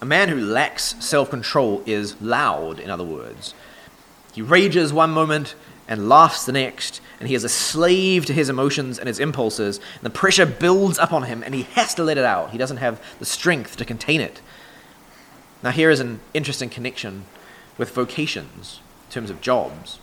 A 0.03 0.05
man 0.05 0.29
who 0.29 0.41
lacks 0.41 0.97
self 0.99 1.31
control 1.31 1.85
is 1.87 2.21
loud, 2.21 2.81
in 2.81 2.91
other 2.91 3.05
words. 3.05 3.55
He 4.33 4.43
rages 4.43 4.93
one 4.93 5.11
moment 5.11 5.55
and 5.89 6.09
laughs 6.09 6.45
the 6.45 6.53
next, 6.53 7.01
and 7.19 7.29
he 7.29 7.35
is 7.35 7.45
a 7.45 7.49
slave 7.49 8.27
to 8.27 8.33
his 8.33 8.49
emotions 8.49 8.99
and 8.99 9.09
his 9.09 9.19
impulses, 9.19 9.79
and 9.95 10.03
the 10.03 10.11
pressure 10.11 10.47
builds 10.47 10.99
up 10.99 11.13
on 11.13 11.25
him, 11.25 11.43
and 11.43 11.55
he 11.55 11.63
has 11.75 11.95
to 11.95 12.05
let 12.05 12.19
it 12.19 12.25
out. 12.25 12.51
He 12.51 12.59
doesn't 12.59 12.77
have 12.77 13.03
the 13.19 13.25
strength 13.25 13.77
to 13.79 13.85
contain 13.85 14.21
it. 14.21 14.41
Now, 15.63 15.71
here 15.71 15.91
is 15.91 16.01
an 16.01 16.21
interesting 16.35 16.69
connection 16.69 17.25
with 17.79 17.91
vocations 17.91 18.81
in 19.09 19.13
terms 19.13 19.31
of 19.31 19.41
jobs. 19.41 19.99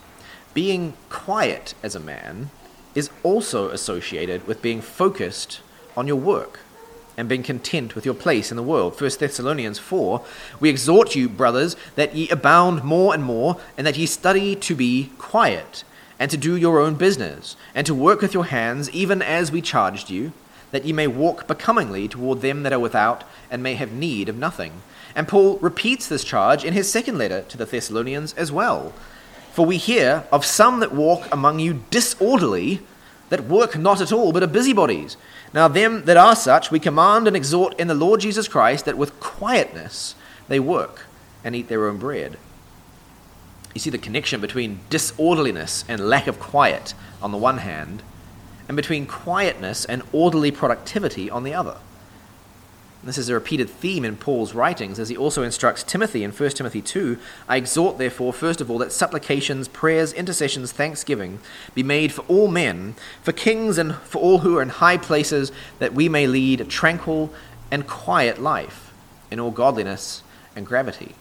Being 0.53 0.93
quiet 1.09 1.75
as 1.83 1.95
a 1.95 1.99
man 1.99 2.49
is 2.95 3.09
also 3.23 3.69
associated 3.69 4.47
with 4.47 4.61
being 4.61 4.81
focused 4.81 5.61
on 5.95 6.07
your 6.07 6.15
work 6.17 6.59
and 7.17 7.29
being 7.29 7.43
content 7.43 7.95
with 7.95 8.05
your 8.05 8.13
place 8.13 8.51
in 8.51 8.57
the 8.57 8.63
world. 8.63 8.99
1 8.99 9.11
Thessalonians 9.19 9.79
4 9.79 10.23
We 10.59 10.69
exhort 10.69 11.15
you, 11.15 11.29
brothers, 11.29 11.75
that 11.95 12.15
ye 12.15 12.29
abound 12.29 12.83
more 12.83 13.13
and 13.13 13.23
more, 13.23 13.57
and 13.77 13.85
that 13.87 13.97
ye 13.97 14.05
study 14.05 14.55
to 14.55 14.75
be 14.75 15.11
quiet, 15.17 15.83
and 16.19 16.29
to 16.31 16.37
do 16.37 16.55
your 16.55 16.79
own 16.79 16.95
business, 16.95 17.55
and 17.73 17.85
to 17.87 17.93
work 17.93 18.21
with 18.21 18.33
your 18.33 18.45
hands, 18.45 18.89
even 18.91 19.21
as 19.21 19.51
we 19.51 19.61
charged 19.61 20.09
you, 20.09 20.33
that 20.71 20.85
ye 20.85 20.91
may 20.91 21.07
walk 21.07 21.47
becomingly 21.47 22.07
toward 22.07 22.41
them 22.41 22.63
that 22.63 22.73
are 22.73 22.79
without, 22.79 23.23
and 23.49 23.63
may 23.63 23.75
have 23.75 23.91
need 23.91 24.27
of 24.27 24.37
nothing. 24.37 24.81
And 25.15 25.27
Paul 25.27 25.57
repeats 25.59 26.07
this 26.07 26.25
charge 26.25 26.65
in 26.65 26.73
his 26.73 26.91
second 26.91 27.17
letter 27.17 27.43
to 27.43 27.57
the 27.57 27.65
Thessalonians 27.65 28.33
as 28.33 28.51
well. 28.51 28.93
For 29.53 29.65
we 29.65 29.77
hear 29.77 30.25
of 30.33 30.43
some 30.45 30.81
that 30.81 30.93
walk 30.93 31.33
among 31.33 31.59
you 31.59 31.85
disorderly, 31.89 32.81
that 33.29 33.45
work 33.45 33.77
not 33.77 34.01
at 34.01 34.11
all, 34.11 34.33
but 34.33 34.43
are 34.43 34.47
busybodies. 34.47 35.15
Now, 35.55 35.69
them 35.69 36.03
that 36.03 36.17
are 36.17 36.35
such, 36.35 36.69
we 36.69 36.81
command 36.81 37.27
and 37.27 37.35
exhort 37.35 37.79
in 37.79 37.87
the 37.87 37.93
Lord 37.95 38.19
Jesus 38.19 38.49
Christ 38.49 38.83
that 38.83 38.97
with 38.97 39.21
quietness 39.21 40.13
they 40.49 40.59
work 40.59 41.05
and 41.45 41.55
eat 41.55 41.69
their 41.69 41.87
own 41.87 41.97
bread. 41.97 42.37
You 43.73 43.79
see 43.79 43.89
the 43.89 43.97
connection 43.97 44.41
between 44.41 44.81
disorderliness 44.89 45.85
and 45.87 46.09
lack 46.09 46.27
of 46.27 46.41
quiet 46.41 46.93
on 47.21 47.31
the 47.31 47.37
one 47.37 47.59
hand, 47.59 48.03
and 48.67 48.75
between 48.75 49.05
quietness 49.05 49.85
and 49.85 50.03
orderly 50.11 50.51
productivity 50.51 51.29
on 51.29 51.43
the 51.43 51.53
other. 51.53 51.77
This 53.05 53.19
is 53.19 53.29
a 53.29 53.35
repeated 53.35 53.69
theme 53.69 54.03
in 54.03 54.17
Paul's 54.17 54.55
writings, 54.55 54.97
as 54.97 55.09
he 55.09 55.15
also 55.15 55.43
instructs 55.43 55.83
Timothy 55.83 56.23
in 56.23 56.31
1 56.31 56.49
Timothy 56.49 56.81
2 56.81 57.19
I 57.47 57.57
exhort, 57.57 57.99
therefore, 57.99 58.33
first 58.33 58.61
of 58.61 58.71
all, 58.71 58.79
that 58.79 58.91
supplications, 58.91 59.67
prayers, 59.67 60.11
intercessions, 60.11 60.71
thanksgiving 60.71 61.37
be 61.75 61.83
made 61.83 62.11
for 62.11 62.23
all 62.27 62.47
men, 62.47 62.95
for 63.21 63.31
kings, 63.31 63.77
and 63.77 63.93
for 63.97 64.19
all 64.19 64.39
who 64.39 64.57
are 64.57 64.61
in 64.63 64.69
high 64.69 64.97
places, 64.97 65.51
that 65.77 65.93
we 65.93 66.09
may 66.09 66.25
lead 66.25 66.59
a 66.59 66.65
tranquil 66.65 67.31
and 67.69 67.85
quiet 67.85 68.41
life 68.41 68.91
in 69.29 69.39
all 69.39 69.51
godliness 69.51 70.23
and 70.55 70.65
gravity. 70.65 71.13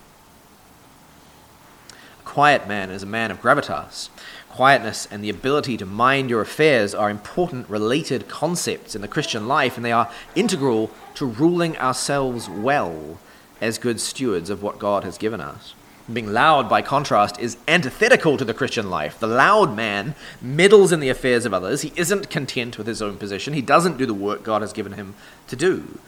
A 1.91 2.25
quiet 2.25 2.67
man 2.67 2.89
is 2.89 3.03
a 3.03 3.07
man 3.07 3.31
of 3.31 3.43
gravitas. 3.43 4.09
Quietness 4.55 5.09
and 5.11 5.25
the 5.25 5.31
ability 5.31 5.77
to 5.79 5.85
mind 5.85 6.31
your 6.31 6.41
affairs 6.41 6.95
are 6.95 7.11
important 7.11 7.69
related 7.69 8.29
concepts 8.29 8.95
in 8.95 9.03
the 9.03 9.09
Christian 9.09 9.49
life, 9.49 9.77
and 9.77 9.85
they 9.85 9.91
are 9.91 10.13
integral 10.37 10.93
to 11.15 11.27
ruling 11.27 11.77
ourselves 11.79 12.49
well 12.49 13.19
as 13.61 13.79
good 13.79 14.01
stewards 14.01 14.51
of 14.51 14.63
what 14.63 14.79
God 14.79 15.03
has 15.03 15.19
given 15.19 15.41
us. 15.41 15.75
Being 16.13 16.33
loud, 16.33 16.69
by 16.69 16.83
contrast, 16.83 17.41
is 17.41 17.57
antithetical 17.67 18.37
to 18.37 18.45
the 18.45 18.55
Christian 18.55 18.89
life. 18.89 19.19
The 19.19 19.27
loud 19.27 19.75
man 19.75 20.15
meddles 20.41 20.93
in 20.93 21.01
the 21.01 21.09
affairs 21.09 21.45
of 21.45 21.53
others. 21.53 21.83
He 21.83 21.93
isn't 21.97 22.31
content 22.31 22.79
with 22.79 22.87
his 22.87 23.03
own 23.03 23.17
position. 23.17 23.55
He 23.55 23.63
doesn't 23.63 23.99
do 23.99 24.07
the 24.07 24.15
work 24.15 24.45
God 24.45 24.63
has 24.63 24.73
given 24.73 24.93
him 24.93 25.17
to 25.49 25.57
do. 25.57 25.99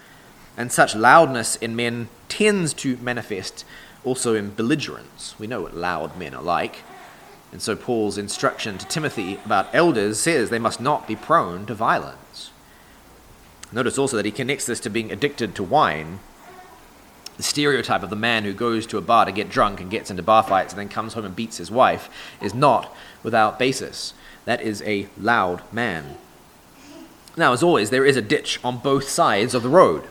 And 0.57 0.71
such 0.71 0.95
loudness 0.95 1.57
in 1.57 1.75
men 1.75 2.11
tends 2.29 2.75
to 2.75 2.97
manifest 2.99 3.65
also 4.05 4.37
in 4.37 4.55
belligerence. 4.55 5.35
We 5.37 5.49
know 5.49 5.63
what 5.63 5.75
loud 5.75 6.17
men 6.17 6.33
are 6.33 6.43
like. 6.45 6.85
And 7.57 7.63
so 7.63 7.75
Paul's 7.75 8.19
instruction 8.19 8.77
to 8.77 8.87
Timothy 8.87 9.41
about 9.47 9.75
elders 9.75 10.21
says 10.21 10.51
they 10.51 10.59
must 10.59 10.79
not 10.79 11.09
be 11.09 11.17
prone 11.17 11.65
to 11.65 11.75
violence. 11.75 12.51
Notice 13.73 13.97
also 13.97 14.19
that 14.19 14.27
he 14.27 14.31
connects 14.31 14.67
this 14.67 14.79
to 14.81 14.91
being 14.91 15.11
addicted 15.11 15.55
to 15.55 15.63
wine. 15.63 16.19
The 17.39 17.43
stereotype 17.43 18.03
of 18.03 18.11
the 18.11 18.15
man 18.15 18.45
who 18.45 18.53
goes 18.53 18.87
to 18.89 18.99
a 18.99 19.01
bar 19.01 19.25
to 19.25 19.33
get 19.33 19.49
drunk 19.49 19.81
and 19.81 19.91
gets 19.91 20.11
into 20.11 20.23
bar 20.23 20.43
fights 20.43 20.75
and 20.75 20.79
then 20.79 20.91
comes 20.91 21.15
home 21.15 21.25
and 21.25 21.35
beats 21.35 21.57
his 21.57 21.71
wife 21.71 22.11
is 22.43 22.53
not 22.53 22.95
without 23.23 23.59
basis. 23.59 24.13
That 24.45 24.61
is 24.61 24.83
a 24.83 25.09
loud 25.17 25.63
man. 25.73 26.19
Now, 27.39 27.55
as 27.55 27.63
always, 27.63 27.89
there 27.89 28.05
is 28.05 28.19
a 28.19 28.23
ditch 28.23 28.61
on 28.63 28.77
both 28.77 29.09
sides 29.09 29.55
of 29.55 29.63
the 29.63 29.71
road. 29.71 30.05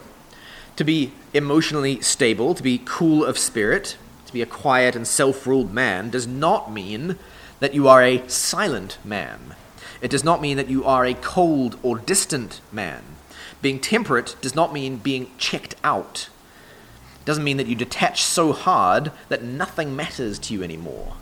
To 0.77 0.84
be 0.84 1.12
emotionally 1.31 2.01
stable, 2.01 2.55
to 2.55 2.63
be 2.63 2.81
cool 2.84 3.23
of 3.23 3.38
spirit, 3.38 3.97
to 4.25 4.34
be 4.34 4.41
a 4.41 4.47
quiet 4.47 4.95
and 4.95 5.08
self 5.08 5.45
ruled 5.45 5.71
man 5.71 6.10
does 6.10 6.25
not 6.25 6.71
mean 6.73 7.19
that 7.60 7.74
you 7.74 7.88
are 7.88 8.04
a 8.04 8.28
silent 8.28 8.98
man. 9.04 9.56
It 10.02 10.12
does 10.12 10.24
not 10.24 10.41
mean 10.41 10.58
that 10.58 10.70
you 10.70 10.84
are 10.84 11.06
a 11.06 11.13
cold 11.13 11.80
or 11.82 11.98
distant 11.98 12.62
man. 12.72 13.04
Being 13.62 13.80
temperate 13.80 14.36
does 14.41 14.56
not 14.56 14.74
mean 14.74 14.98
being 14.98 15.32
checked 15.38 15.76
out. 15.84 16.30
It 17.22 17.26
doesn't 17.26 17.44
mean 17.44 17.58
that 17.58 17.68
you 17.68 17.76
detach 17.76 18.24
so 18.24 18.54
hard 18.54 19.12
that 19.30 19.44
nothing 19.44 19.96
matters 19.96 20.38
to 20.39 20.54
you 20.54 20.63
anymore. 20.63 21.15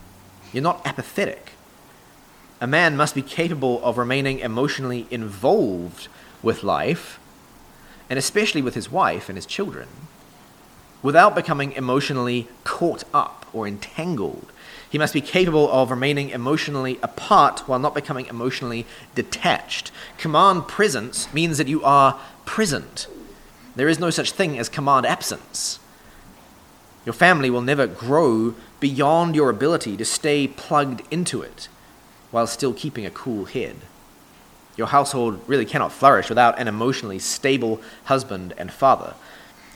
You're 0.51 0.63
not 0.63 0.85
apathetic. 0.85 1.51
A 2.59 2.67
man 2.67 2.95
must 2.95 3.15
be 3.15 3.21
capable 3.21 3.83
of 3.83 3.97
remaining 3.97 4.39
emotionally 4.39 5.07
involved 5.11 6.07
with 6.41 6.63
life, 6.63 7.19
and 8.09 8.19
especially 8.19 8.61
with 8.61 8.75
his 8.75 8.91
wife 8.91 9.29
and 9.29 9.37
his 9.37 9.45
children, 9.45 9.87
without 11.01 11.35
becoming 11.35 11.71
emotionally 11.73 12.47
caught 12.63 13.03
up 13.13 13.45
or 13.53 13.67
entangled. 13.67 14.51
He 14.93 14.99
must 14.99 15.15
be 15.15 15.21
capable 15.21 15.71
of 15.71 15.89
remaining 15.89 16.29
emotionally 16.29 16.99
apart 17.01 17.67
while 17.67 17.79
not 17.79 17.95
becoming 17.95 18.27
emotionally 18.27 18.85
detached. 19.15 19.91
Command 20.19 20.67
presence 20.67 21.33
means 21.33 21.57
that 21.57 21.67
you 21.67 21.83
are 21.83 22.19
present. 22.45 23.07
There 23.75 23.89
is 23.89 23.97
no 23.97 24.11
such 24.11 24.33
thing 24.33 24.59
as 24.59 24.69
command 24.69 25.07
absence. 25.07 25.79
Your 27.07 27.13
family 27.13 27.49
will 27.49 27.63
never 27.63 27.87
grow 27.87 28.53
beyond 28.79 29.35
your 29.35 29.49
ability 29.49 29.97
to 29.97 30.05
stay 30.05 30.47
plugged 30.47 31.01
into 31.11 31.41
it 31.41 31.69
while 32.29 32.45
still 32.45 32.71
keeping 32.71 33.03
a 33.03 33.09
cool 33.09 33.45
head. 33.45 33.77
Your 34.77 34.87
household 34.89 35.41
really 35.47 35.65
cannot 35.65 35.91
flourish 35.91 36.29
without 36.29 36.59
an 36.59 36.67
emotionally 36.67 37.17
stable 37.17 37.81
husband 38.03 38.53
and 38.59 38.71
father. 38.71 39.15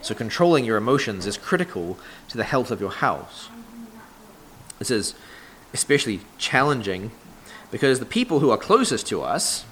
So, 0.03 0.13
controlling 0.13 0.63
your 0.63 0.77
emotions 0.77 1.25
is 1.25 1.38
critical 1.38 1.97
to 2.27 2.38
the 2.38 2.43
health 2.43 2.69
of 2.69 2.80
your 2.80 2.91
house. 2.91 3.49
This 4.79 4.91
is 4.91 5.15
especially 5.73 6.21
challenging 6.37 7.11
because 7.71 7.99
the 7.99 8.05
people 8.05 8.39
who 8.39 8.51
are 8.51 8.57
closest 8.57 9.07
to 9.07 9.21
us 9.21 9.65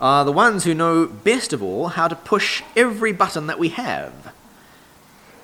are 0.00 0.24
the 0.24 0.32
ones 0.32 0.64
who 0.64 0.74
know 0.74 1.06
best 1.06 1.52
of 1.52 1.62
all 1.62 1.88
how 1.88 2.08
to 2.08 2.16
push 2.16 2.62
every 2.76 3.12
button 3.12 3.46
that 3.46 3.58
we 3.58 3.68
have. 3.70 4.32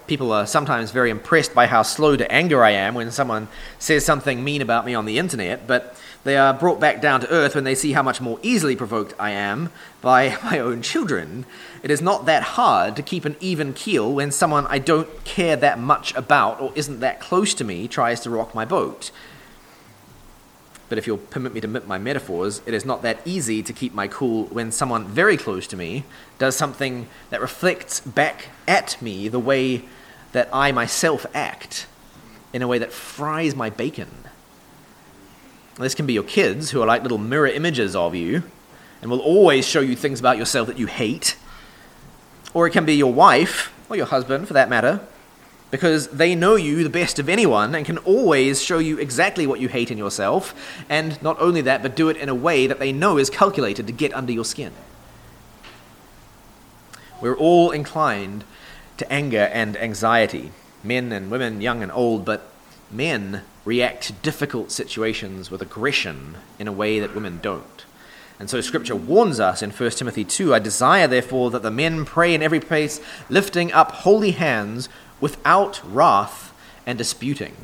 People 0.06 0.32
are 0.32 0.46
sometimes 0.46 0.90
very 0.90 1.10
impressed 1.10 1.54
by 1.54 1.66
how 1.66 1.82
slow 1.82 2.16
to 2.16 2.30
anger 2.32 2.64
I 2.64 2.70
am 2.70 2.94
when 2.94 3.10
someone 3.10 3.48
says 3.78 4.04
something 4.04 4.42
mean 4.42 4.62
about 4.62 4.86
me 4.86 4.94
on 4.94 5.04
the 5.04 5.18
internet, 5.18 5.66
but 5.66 5.94
they 6.28 6.36
are 6.36 6.52
brought 6.52 6.78
back 6.78 7.00
down 7.00 7.22
to 7.22 7.30
earth 7.30 7.54
when 7.54 7.64
they 7.64 7.74
see 7.74 7.92
how 7.92 8.02
much 8.02 8.20
more 8.20 8.38
easily 8.42 8.76
provoked 8.76 9.14
I 9.18 9.30
am 9.30 9.70
by 10.02 10.36
my 10.44 10.58
own 10.58 10.82
children. 10.82 11.46
It 11.82 11.90
is 11.90 12.02
not 12.02 12.26
that 12.26 12.42
hard 12.42 12.96
to 12.96 13.02
keep 13.02 13.24
an 13.24 13.36
even 13.40 13.72
keel 13.72 14.12
when 14.12 14.30
someone 14.30 14.66
I 14.66 14.78
don't 14.78 15.24
care 15.24 15.56
that 15.56 15.78
much 15.78 16.14
about 16.14 16.60
or 16.60 16.70
isn't 16.74 17.00
that 17.00 17.18
close 17.18 17.54
to 17.54 17.64
me 17.64 17.88
tries 17.88 18.20
to 18.20 18.30
rock 18.30 18.54
my 18.54 18.66
boat. 18.66 19.10
But 20.90 20.98
if 20.98 21.06
you'll 21.06 21.16
permit 21.16 21.54
me 21.54 21.62
to 21.62 21.68
mix 21.68 21.86
my 21.86 21.96
metaphors, 21.96 22.60
it 22.66 22.74
is 22.74 22.84
not 22.84 23.00
that 23.02 23.20
easy 23.24 23.62
to 23.62 23.72
keep 23.72 23.94
my 23.94 24.06
cool 24.06 24.44
when 24.44 24.70
someone 24.70 25.06
very 25.06 25.38
close 25.38 25.66
to 25.68 25.76
me 25.76 26.04
does 26.38 26.56
something 26.56 27.08
that 27.30 27.40
reflects 27.40 28.00
back 28.00 28.48
at 28.66 29.00
me 29.00 29.28
the 29.28 29.38
way 29.38 29.84
that 30.32 30.50
I 30.52 30.72
myself 30.72 31.24
act, 31.32 31.86
in 32.52 32.60
a 32.60 32.68
way 32.68 32.78
that 32.78 32.92
fries 32.92 33.54
my 33.54 33.70
bacon. 33.70 34.27
This 35.78 35.94
can 35.94 36.06
be 36.06 36.12
your 36.12 36.24
kids, 36.24 36.70
who 36.70 36.82
are 36.82 36.86
like 36.86 37.02
little 37.02 37.18
mirror 37.18 37.46
images 37.46 37.94
of 37.94 38.14
you 38.14 38.42
and 39.00 39.10
will 39.10 39.20
always 39.20 39.66
show 39.66 39.80
you 39.80 39.94
things 39.94 40.18
about 40.18 40.38
yourself 40.38 40.66
that 40.66 40.78
you 40.78 40.86
hate. 40.86 41.36
Or 42.52 42.66
it 42.66 42.70
can 42.70 42.84
be 42.84 42.94
your 42.94 43.12
wife, 43.12 43.72
or 43.88 43.96
your 43.96 44.06
husband 44.06 44.48
for 44.48 44.54
that 44.54 44.68
matter, 44.68 45.00
because 45.70 46.08
they 46.08 46.34
know 46.34 46.56
you 46.56 46.82
the 46.82 46.90
best 46.90 47.18
of 47.18 47.28
anyone 47.28 47.74
and 47.74 47.86
can 47.86 47.98
always 47.98 48.62
show 48.62 48.78
you 48.78 48.98
exactly 48.98 49.46
what 49.46 49.60
you 49.60 49.68
hate 49.68 49.90
in 49.90 49.98
yourself, 49.98 50.54
and 50.88 51.22
not 51.22 51.38
only 51.40 51.60
that, 51.60 51.82
but 51.82 51.94
do 51.94 52.08
it 52.08 52.16
in 52.16 52.28
a 52.28 52.34
way 52.34 52.66
that 52.66 52.78
they 52.78 52.90
know 52.90 53.18
is 53.18 53.30
calculated 53.30 53.86
to 53.86 53.92
get 53.92 54.12
under 54.14 54.32
your 54.32 54.44
skin. 54.44 54.72
We're 57.20 57.36
all 57.36 57.70
inclined 57.70 58.44
to 58.96 59.12
anger 59.12 59.50
and 59.52 59.76
anxiety, 59.76 60.50
men 60.82 61.12
and 61.12 61.30
women, 61.30 61.60
young 61.60 61.82
and 61.82 61.92
old, 61.92 62.24
but 62.24 62.50
men 62.90 63.42
react 63.68 64.04
to 64.04 64.12
difficult 64.14 64.70
situations 64.72 65.50
with 65.50 65.60
aggression 65.60 66.38
in 66.58 66.66
a 66.66 66.72
way 66.72 66.98
that 66.98 67.14
women 67.14 67.38
don't. 67.42 67.84
And 68.40 68.48
so 68.48 68.62
Scripture 68.62 68.96
warns 68.96 69.38
us 69.38 69.62
in 69.62 69.70
1 69.70 69.90
Timothy 69.90 70.24
2 70.24 70.54
I 70.54 70.58
desire, 70.58 71.06
therefore, 71.06 71.50
that 71.50 71.62
the 71.62 71.70
men 71.70 72.06
pray 72.06 72.34
in 72.34 72.42
every 72.42 72.60
place, 72.60 72.98
lifting 73.28 73.70
up 73.72 73.92
holy 73.92 74.30
hands 74.30 74.88
without 75.20 75.82
wrath 75.84 76.54
and 76.86 76.96
disputing. 76.96 77.54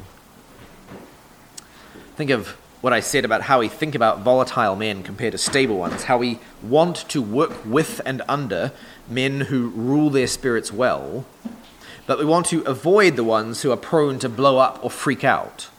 Think 2.17 2.29
of 2.29 2.49
what 2.83 2.93
I 2.93 3.01
said 3.01 3.25
about 3.25 3.43
how 3.43 3.61
we 3.61 3.69
think 3.69 3.95
about 3.95 4.21
volatile 4.21 4.77
men 4.77 5.03
compared 5.03 5.33
to 5.33 5.38
stable 5.38 5.79
ones, 5.79 6.05
how 6.05 6.19
we 6.19 6.38
want 6.62 7.09
to 7.09 7.23
work 7.23 7.64
with 7.64 8.03
and 8.05 8.21
under 8.29 8.73
men 9.09 9.43
who 9.43 9.69
rule 9.69 10.11
their 10.11 10.27
spirits 10.27 10.71
well, 10.71 11.25
but 12.07 12.19
we 12.19 12.27
want 12.27 12.45
to 12.47 12.61
avoid 12.64 13.17
the 13.17 13.25
ones 13.25 13.62
who 13.62 13.73
are 13.73 13.79
prone 13.79 14.19
to 14.19 14.29
blow 14.29 14.59
up 14.59 14.85
or 14.85 14.90
freak 14.90 15.25
out. 15.25 15.71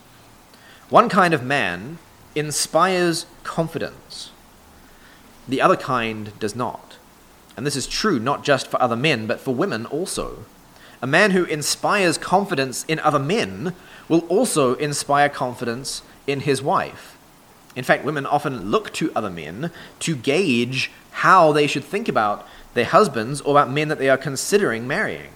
One 0.95 1.09
kind 1.09 1.33
of 1.33 1.43
man 1.43 1.97
inspires 2.35 3.25
confidence, 3.43 4.31
The 5.45 5.61
other 5.61 5.75
kind 5.75 6.31
does 6.39 6.55
not. 6.55 6.95
And 7.57 7.67
this 7.67 7.75
is 7.75 7.85
true 7.85 8.17
not 8.17 8.45
just 8.45 8.67
for 8.67 8.81
other 8.81 8.95
men, 8.95 9.27
but 9.27 9.41
for 9.41 9.53
women 9.53 9.85
also. 9.87 10.45
A 11.01 11.05
man 11.05 11.31
who 11.31 11.43
inspires 11.43 12.17
confidence 12.17 12.85
in 12.87 12.99
other 12.99 13.19
men 13.19 13.75
will 14.07 14.21
also 14.29 14.75
inspire 14.75 15.27
confidence 15.27 16.01
in 16.27 16.39
his 16.39 16.61
wife. 16.61 17.17
In 17.75 17.83
fact, 17.83 18.05
women 18.05 18.25
often 18.25 18.71
look 18.71 18.93
to 18.93 19.11
other 19.13 19.29
men 19.29 19.71
to 19.99 20.15
gauge 20.15 20.91
how 21.11 21.51
they 21.51 21.67
should 21.67 21.83
think 21.83 22.07
about 22.07 22.47
their 22.73 22.85
husbands 22.85 23.41
or 23.41 23.51
about 23.51 23.69
men 23.69 23.89
that 23.89 23.99
they 23.99 24.07
are 24.07 24.17
considering 24.17 24.87
marrying. 24.87 25.33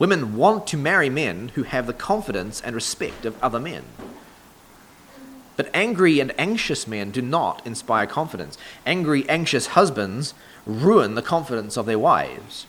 Women 0.00 0.34
want 0.34 0.66
to 0.66 0.76
marry 0.76 1.08
men 1.08 1.52
who 1.54 1.62
have 1.62 1.86
the 1.86 1.92
confidence 1.92 2.60
and 2.60 2.74
respect 2.74 3.24
of 3.24 3.40
other 3.40 3.60
men. 3.60 3.84
But 5.60 5.68
angry 5.74 6.20
and 6.20 6.32
anxious 6.38 6.86
men 6.86 7.10
do 7.10 7.20
not 7.20 7.60
inspire 7.66 8.06
confidence. 8.06 8.56
Angry, 8.86 9.28
anxious 9.28 9.66
husbands 9.76 10.32
ruin 10.64 11.16
the 11.16 11.20
confidence 11.20 11.76
of 11.76 11.84
their 11.84 11.98
wives. 11.98 12.66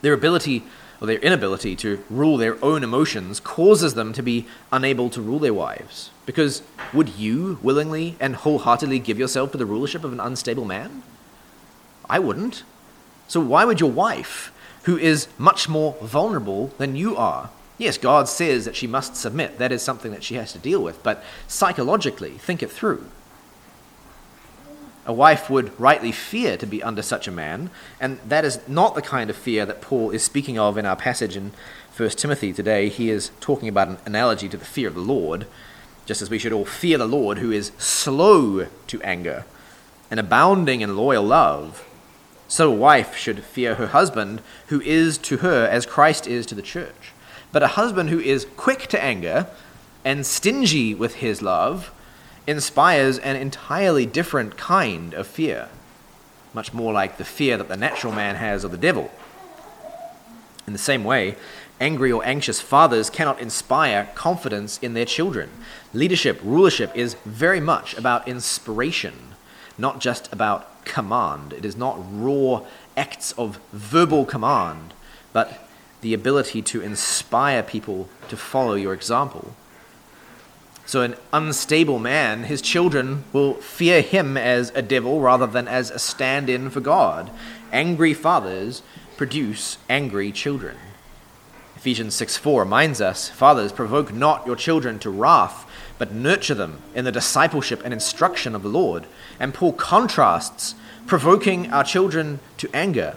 Their 0.00 0.12
ability 0.12 0.62
or 1.00 1.08
their 1.08 1.18
inability 1.18 1.74
to 1.74 2.04
rule 2.08 2.36
their 2.36 2.64
own 2.64 2.84
emotions 2.84 3.40
causes 3.40 3.94
them 3.94 4.12
to 4.12 4.22
be 4.22 4.46
unable 4.70 5.10
to 5.10 5.20
rule 5.20 5.40
their 5.40 5.52
wives. 5.52 6.10
Because 6.26 6.62
would 6.92 7.08
you 7.16 7.58
willingly 7.60 8.14
and 8.20 8.36
wholeheartedly 8.36 9.00
give 9.00 9.18
yourself 9.18 9.50
to 9.50 9.58
the 9.58 9.66
rulership 9.66 10.04
of 10.04 10.12
an 10.12 10.20
unstable 10.20 10.64
man? 10.64 11.02
I 12.08 12.20
wouldn't. 12.20 12.62
So 13.26 13.40
why 13.40 13.64
would 13.64 13.80
your 13.80 13.90
wife, 13.90 14.52
who 14.84 14.96
is 14.96 15.26
much 15.38 15.68
more 15.68 15.96
vulnerable 16.00 16.68
than 16.78 16.94
you 16.94 17.16
are, 17.16 17.50
Yes, 17.80 17.96
God 17.96 18.28
says 18.28 18.66
that 18.66 18.76
she 18.76 18.86
must 18.86 19.16
submit. 19.16 19.56
That 19.56 19.72
is 19.72 19.80
something 19.80 20.12
that 20.12 20.22
she 20.22 20.34
has 20.34 20.52
to 20.52 20.58
deal 20.58 20.82
with. 20.82 21.02
But 21.02 21.24
psychologically, 21.48 22.32
think 22.32 22.62
it 22.62 22.70
through. 22.70 23.06
A 25.06 25.14
wife 25.14 25.48
would 25.48 25.80
rightly 25.80 26.12
fear 26.12 26.58
to 26.58 26.66
be 26.66 26.82
under 26.82 27.00
such 27.00 27.26
a 27.26 27.30
man, 27.32 27.70
and 27.98 28.18
that 28.28 28.44
is 28.44 28.60
not 28.68 28.94
the 28.94 29.00
kind 29.00 29.30
of 29.30 29.36
fear 29.36 29.64
that 29.64 29.80
Paul 29.80 30.10
is 30.10 30.22
speaking 30.22 30.58
of 30.58 30.76
in 30.76 30.84
our 30.84 30.94
passage 30.94 31.38
in 31.38 31.52
1 31.96 32.10
Timothy 32.10 32.52
today. 32.52 32.90
He 32.90 33.08
is 33.08 33.30
talking 33.40 33.66
about 33.66 33.88
an 33.88 33.96
analogy 34.04 34.46
to 34.50 34.58
the 34.58 34.64
fear 34.66 34.88
of 34.88 34.94
the 34.94 35.00
Lord, 35.00 35.46
just 36.04 36.20
as 36.20 36.28
we 36.28 36.38
should 36.38 36.52
all 36.52 36.66
fear 36.66 36.98
the 36.98 37.06
Lord, 37.06 37.38
who 37.38 37.50
is 37.50 37.72
slow 37.78 38.66
to 38.88 39.02
anger 39.02 39.46
and 40.10 40.20
abounding 40.20 40.82
in 40.82 40.98
loyal 40.98 41.24
love. 41.24 41.88
So 42.46 42.70
a 42.70 42.76
wife 42.76 43.16
should 43.16 43.42
fear 43.42 43.76
her 43.76 43.86
husband, 43.86 44.42
who 44.66 44.82
is 44.82 45.16
to 45.16 45.38
her 45.38 45.66
as 45.66 45.86
Christ 45.86 46.26
is 46.26 46.44
to 46.44 46.54
the 46.54 46.60
church. 46.60 47.12
But 47.52 47.62
a 47.62 47.68
husband 47.68 48.10
who 48.10 48.20
is 48.20 48.46
quick 48.56 48.86
to 48.88 49.02
anger 49.02 49.48
and 50.04 50.24
stingy 50.24 50.94
with 50.94 51.16
his 51.16 51.42
love 51.42 51.92
inspires 52.46 53.18
an 53.18 53.36
entirely 53.36 54.06
different 54.06 54.56
kind 54.56 55.14
of 55.14 55.26
fear, 55.26 55.68
much 56.54 56.72
more 56.72 56.92
like 56.92 57.16
the 57.16 57.24
fear 57.24 57.56
that 57.56 57.68
the 57.68 57.76
natural 57.76 58.12
man 58.12 58.36
has 58.36 58.64
of 58.64 58.70
the 58.70 58.78
devil. 58.78 59.10
In 60.66 60.72
the 60.72 60.78
same 60.78 61.04
way, 61.04 61.36
angry 61.80 62.12
or 62.12 62.24
anxious 62.24 62.60
fathers 62.60 63.10
cannot 63.10 63.40
inspire 63.40 64.10
confidence 64.14 64.78
in 64.78 64.94
their 64.94 65.04
children. 65.04 65.50
Leadership, 65.92 66.40
rulership 66.44 66.94
is 66.94 67.14
very 67.24 67.60
much 67.60 67.94
about 67.96 68.28
inspiration, 68.28 69.14
not 69.76 70.00
just 70.00 70.32
about 70.32 70.84
command. 70.84 71.52
It 71.52 71.64
is 71.64 71.76
not 71.76 71.98
raw 71.98 72.64
acts 72.96 73.32
of 73.32 73.58
verbal 73.72 74.24
command, 74.24 74.94
but 75.32 75.69
the 76.00 76.14
ability 76.14 76.62
to 76.62 76.80
inspire 76.80 77.62
people 77.62 78.08
to 78.28 78.36
follow 78.36 78.74
your 78.74 78.94
example. 78.94 79.54
So, 80.86 81.02
an 81.02 81.14
unstable 81.32 82.00
man, 82.00 82.44
his 82.44 82.60
children 82.60 83.24
will 83.32 83.54
fear 83.54 84.02
him 84.02 84.36
as 84.36 84.70
a 84.74 84.82
devil 84.82 85.20
rather 85.20 85.46
than 85.46 85.68
as 85.68 85.90
a 85.90 86.00
stand 86.00 86.50
in 86.50 86.68
for 86.68 86.80
God. 86.80 87.30
Angry 87.70 88.12
fathers 88.12 88.82
produce 89.16 89.78
angry 89.88 90.32
children. 90.32 90.76
Ephesians 91.76 92.14
6 92.14 92.36
4 92.36 92.64
reminds 92.64 93.00
us 93.00 93.28
Fathers, 93.28 93.72
provoke 93.72 94.12
not 94.12 94.46
your 94.46 94.56
children 94.56 94.98
to 94.98 95.10
wrath, 95.10 95.64
but 95.96 96.12
nurture 96.12 96.54
them 96.54 96.82
in 96.94 97.04
the 97.04 97.12
discipleship 97.12 97.82
and 97.84 97.94
instruction 97.94 98.54
of 98.54 98.62
the 98.62 98.68
Lord. 98.68 99.06
And 99.38 99.54
Paul 99.54 99.74
contrasts 99.74 100.74
provoking 101.06 101.70
our 101.70 101.84
children 101.84 102.40
to 102.58 102.68
anger 102.74 103.16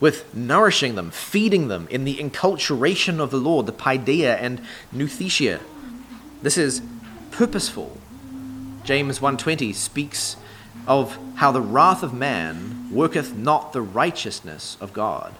with 0.00 0.34
nourishing 0.34 0.94
them, 0.94 1.10
feeding 1.10 1.68
them 1.68 1.86
in 1.90 2.04
the 2.04 2.16
enculturation 2.16 3.20
of 3.20 3.30
the 3.30 3.36
Lord, 3.36 3.66
the 3.66 3.72
paideia 3.72 4.36
and 4.40 4.60
nouthesia. 4.92 5.60
This 6.42 6.56
is 6.56 6.82
purposeful. 7.30 7.98
James 8.82 9.20
1:20 9.20 9.74
speaks 9.74 10.36
of 10.86 11.18
how 11.36 11.52
the 11.52 11.60
wrath 11.60 12.02
of 12.02 12.14
man 12.14 12.88
worketh 12.90 13.36
not 13.36 13.72
the 13.72 13.82
righteousness 13.82 14.76
of 14.80 14.92
God. 14.92 15.34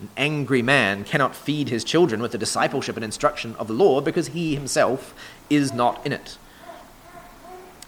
An 0.00 0.08
angry 0.16 0.62
man 0.62 1.04
cannot 1.04 1.34
feed 1.34 1.68
his 1.68 1.84
children 1.84 2.20
with 2.20 2.32
the 2.32 2.38
discipleship 2.38 2.96
and 2.96 3.04
instruction 3.04 3.54
of 3.58 3.68
the 3.68 3.74
Lord 3.74 4.04
because 4.04 4.28
he 4.28 4.54
himself 4.54 5.14
is 5.48 5.72
not 5.72 6.04
in 6.04 6.12
it. 6.12 6.36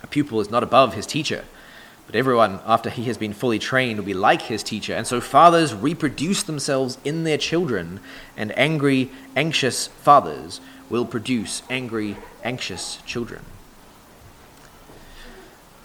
A 0.03 0.07
pupil 0.07 0.41
is 0.41 0.51
not 0.51 0.63
above 0.63 0.95
his 0.95 1.07
teacher, 1.07 1.45
but 2.11 2.19
everyone, 2.19 2.59
after 2.67 2.91
he 2.91 3.05
has 3.05 3.17
been 3.17 3.33
fully 3.33 3.61
trained, 3.61 3.97
will 3.97 4.05
be 4.05 4.15
like 4.15 4.43
his 4.43 4.65
teacher. 4.65 4.93
And 4.93 5.07
so 5.07 5.21
fathers 5.21 5.73
reproduce 5.73 6.43
themselves 6.43 6.99
in 7.05 7.23
their 7.23 7.39
children, 7.39 8.01
and 8.37 8.51
angry, 8.59 9.13
anxious 9.37 9.87
fathers 9.87 10.61
will 10.89 11.05
produce 11.05 11.63
angry, 11.71 12.17
anxious 12.43 12.97
children. 13.07 13.45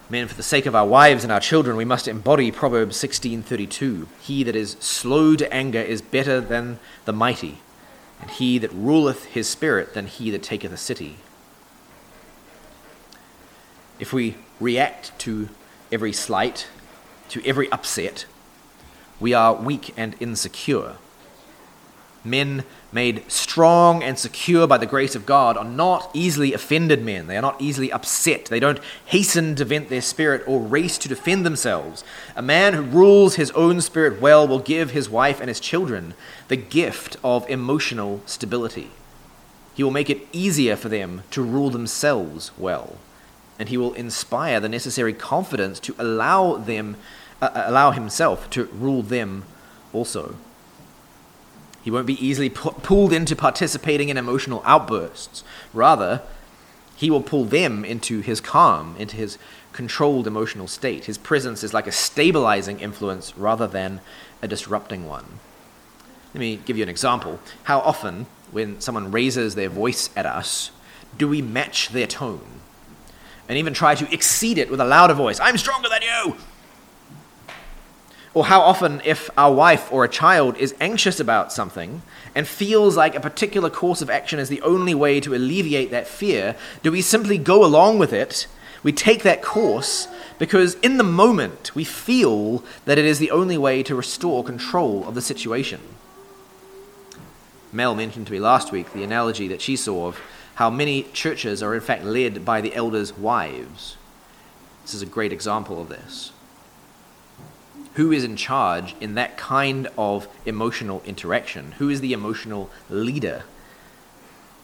Men, 0.09 0.27
for 0.27 0.33
the 0.33 0.41
sake 0.41 0.65
of 0.65 0.73
our 0.73 0.87
wives 0.87 1.21
and 1.23 1.31
our 1.31 1.39
children, 1.39 1.77
we 1.77 1.85
must 1.85 2.07
embody 2.07 2.49
Proverbs 2.49 2.97
16:32. 2.97 4.07
He 4.19 4.41
that 4.41 4.55
is 4.55 4.77
slow 4.79 5.35
to 5.35 5.53
anger 5.53 5.79
is 5.79 6.01
better 6.01 6.41
than 6.41 6.79
the 7.05 7.13
mighty, 7.13 7.59
and 8.19 8.31
he 8.31 8.57
that 8.57 8.73
ruleth 8.73 9.25
his 9.25 9.47
spirit 9.47 9.93
than 9.93 10.07
he 10.07 10.31
that 10.31 10.41
taketh 10.41 10.73
a 10.73 10.77
city. 10.77 11.17
If 13.99 14.11
we 14.11 14.37
react 14.59 15.11
to 15.19 15.49
every 15.91 16.13
slight, 16.13 16.67
to 17.29 17.45
every 17.45 17.71
upset, 17.71 18.25
we 19.19 19.33
are 19.33 19.55
weak 19.55 19.93
and 19.97 20.15
insecure. 20.19 20.95
Men 22.23 22.63
made 22.91 23.29
strong 23.31 24.01
and 24.01 24.17
secure 24.17 24.65
by 24.65 24.77
the 24.77 24.85
grace 24.87 25.15
of 25.15 25.25
God 25.25 25.57
are 25.57 25.63
not 25.63 26.09
easily 26.13 26.53
offended 26.53 27.03
men. 27.03 27.27
They 27.27 27.37
are 27.37 27.41
not 27.41 27.61
easily 27.61 27.91
upset. 27.91 28.45
They 28.45 28.59
don't 28.59 28.79
hasten 29.05 29.55
to 29.55 29.65
vent 29.65 29.89
their 29.89 30.01
spirit 30.01 30.43
or 30.47 30.59
race 30.59 30.97
to 30.99 31.07
defend 31.07 31.45
themselves. 31.45 32.03
A 32.35 32.41
man 32.41 32.73
who 32.73 32.81
rules 32.81 33.35
his 33.35 33.51
own 33.51 33.79
spirit 33.79 34.19
well 34.19 34.47
will 34.47 34.59
give 34.59 34.91
his 34.91 35.09
wife 35.09 35.39
and 35.39 35.49
his 35.49 35.59
children 35.59 36.15
the 36.47 36.57
gift 36.57 37.17
of 37.23 37.47
emotional 37.47 38.21
stability. 38.25 38.89
He 39.75 39.83
will 39.83 39.91
make 39.91 40.09
it 40.09 40.27
easier 40.31 40.75
for 40.75 40.89
them 40.89 41.23
to 41.31 41.43
rule 41.43 41.69
themselves 41.69 42.51
well 42.57 42.97
and 43.57 43.69
he 43.69 43.77
will 43.77 43.93
inspire 43.93 44.59
the 44.59 44.69
necessary 44.69 45.13
confidence 45.13 45.79
to 45.81 45.95
allow 45.97 46.55
them 46.57 46.97
uh, 47.41 47.49
uh, 47.53 47.63
allow 47.65 47.91
himself 47.91 48.49
to 48.49 48.65
rule 48.65 49.01
them 49.01 49.43
also. 49.91 50.35
He 51.83 51.91
won't 51.91 52.07
be 52.07 52.25
easily 52.25 52.49
pu- 52.49 52.71
pulled 52.71 53.13
into 53.13 53.35
participating 53.35 54.09
in 54.09 54.17
emotional 54.17 54.63
outbursts. 54.65 55.43
Rather 55.73 56.21
he 56.95 57.11
will 57.11 57.21
pull 57.21 57.43
them 57.43 57.83
into 57.83 58.21
his 58.21 58.39
calm 58.39 58.95
into 58.97 59.17
his 59.17 59.37
controlled 59.73 60.25
emotional 60.25 60.67
state. 60.67 61.05
His 61.05 61.17
presence 61.17 61.61
is 61.63 61.73
like 61.73 61.87
a 61.87 61.91
stabilizing 61.91 62.79
influence 62.79 63.37
rather 63.37 63.67
than 63.67 63.99
a 64.41 64.47
disrupting 64.47 65.05
one. 65.05 65.39
Let 66.33 66.39
me 66.39 66.55
give 66.65 66.77
you 66.77 66.83
an 66.83 66.89
example. 66.89 67.39
How 67.63 67.79
often 67.79 68.27
when 68.51 68.79
someone 68.79 69.11
raises 69.11 69.55
their 69.55 69.69
voice 69.69 70.09
at 70.15 70.25
us 70.25 70.71
do 71.17 71.27
we 71.27 71.41
match 71.41 71.89
their 71.89 72.07
tone 72.07 72.61
and 73.47 73.57
even 73.57 73.73
try 73.73 73.95
to 73.95 74.13
exceed 74.13 74.57
it 74.57 74.69
with 74.69 74.79
a 74.79 74.85
louder 74.85 75.13
voice. 75.13 75.39
I'm 75.39 75.57
stronger 75.57 75.89
than 75.89 76.01
you! 76.01 76.37
Or 78.33 78.45
how 78.45 78.59
often, 78.59 79.01
if 79.05 79.29
our 79.37 79.53
wife 79.53 79.91
or 79.93 80.03
a 80.03 80.09
child 80.09 80.57
is 80.57 80.75
anxious 80.81 81.21
about 81.21 81.53
something 81.53 82.01
and 82.35 82.45
feels 82.45 82.97
like 82.97 83.15
a 83.15 83.21
particular 83.21 83.69
course 83.69 84.01
of 84.01 84.09
action 84.09 84.39
is 84.39 84.49
the 84.49 84.61
only 84.61 84.93
way 84.93 85.21
to 85.21 85.33
alleviate 85.33 85.89
that 85.91 86.05
fear, 86.05 86.57
do 86.83 86.91
we 86.91 87.01
simply 87.01 87.37
go 87.37 87.63
along 87.63 87.97
with 87.97 88.11
it? 88.11 88.47
We 88.83 88.91
take 88.91 89.23
that 89.23 89.41
course 89.41 90.09
because 90.37 90.75
in 90.75 90.97
the 90.97 91.03
moment 91.03 91.73
we 91.75 91.85
feel 91.85 92.61
that 92.83 92.97
it 92.97 93.05
is 93.05 93.19
the 93.19 93.31
only 93.31 93.57
way 93.57 93.81
to 93.83 93.95
restore 93.95 94.43
control 94.43 95.07
of 95.07 95.15
the 95.15 95.21
situation. 95.21 95.79
Mel 97.71 97.95
mentioned 97.95 98.27
to 98.27 98.33
me 98.33 98.39
last 98.39 98.71
week 98.71 98.91
the 98.91 99.03
analogy 99.03 99.47
that 99.47 99.61
she 99.61 99.77
saw 99.77 100.07
of 100.07 100.19
how 100.55 100.69
many 100.69 101.03
churches 101.13 101.61
are 101.61 101.75
in 101.75 101.81
fact 101.81 102.03
led 102.03 102.45
by 102.45 102.61
the 102.61 102.73
elders' 102.75 103.17
wives. 103.17 103.97
This 104.83 104.93
is 104.93 105.01
a 105.01 105.07
great 105.07 105.33
example 105.33 105.81
of 105.81 105.89
this. 105.89 106.31
Who 107.95 108.11
is 108.11 108.23
in 108.23 108.35
charge 108.35 108.95
in 108.99 109.15
that 109.15 109.37
kind 109.37 109.87
of 109.97 110.27
emotional 110.45 111.01
interaction? 111.05 111.73
Who 111.73 111.89
is 111.89 112.01
the 112.01 112.13
emotional 112.13 112.69
leader? 112.89 113.43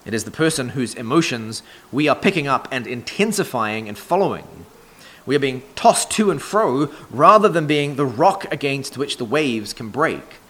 It 0.05 0.13
is 0.13 0.23
the 0.23 0.31
person 0.31 0.69
whose 0.69 0.95
emotions 0.95 1.61
we 1.91 2.07
are 2.07 2.15
picking 2.15 2.47
up 2.47 2.67
and 2.71 2.87
intensifying 2.87 3.87
and 3.87 3.97
following. 3.97 4.65
We 5.25 5.35
are 5.35 5.39
being 5.39 5.63
tossed 5.75 6.09
to 6.11 6.31
and 6.31 6.41
fro 6.41 6.91
rather 7.09 7.47
than 7.47 7.67
being 7.67 7.95
the 7.95 8.05
rock 8.05 8.51
against 8.51 8.97
which 8.97 9.17
the 9.17 9.25
waves 9.25 9.73
can 9.73 9.89
break. 9.89 10.40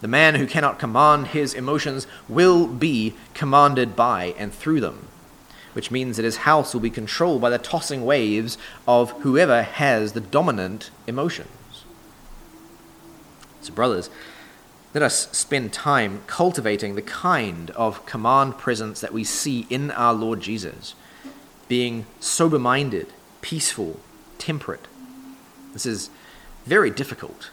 The 0.00 0.08
man 0.08 0.36
who 0.36 0.46
cannot 0.46 0.78
command 0.78 1.28
his 1.28 1.54
emotions 1.54 2.06
will 2.28 2.66
be 2.66 3.14
commanded 3.34 3.96
by 3.96 4.34
and 4.38 4.54
through 4.54 4.80
them, 4.80 5.08
which 5.72 5.90
means 5.90 6.16
that 6.16 6.24
his 6.24 6.38
house 6.38 6.72
will 6.72 6.80
be 6.80 6.90
controlled 6.90 7.40
by 7.40 7.50
the 7.50 7.58
tossing 7.58 8.04
waves 8.04 8.58
of 8.86 9.10
whoever 9.22 9.62
has 9.62 10.12
the 10.12 10.20
dominant 10.20 10.90
emotions. 11.06 11.84
So, 13.60 13.72
brothers, 13.72 14.08
let 14.94 15.02
us 15.02 15.28
spend 15.36 15.72
time 15.72 16.22
cultivating 16.26 16.94
the 16.94 17.02
kind 17.02 17.70
of 17.70 18.06
command 18.06 18.56
presence 18.56 19.00
that 19.00 19.12
we 19.12 19.24
see 19.24 19.66
in 19.68 19.90
our 19.90 20.14
Lord 20.14 20.40
Jesus, 20.40 20.94
being 21.66 22.06
sober 22.20 22.58
minded, 22.58 23.08
peaceful, 23.42 24.00
temperate. 24.38 24.86
This 25.72 25.84
is 25.84 26.08
very 26.64 26.90
difficult, 26.90 27.50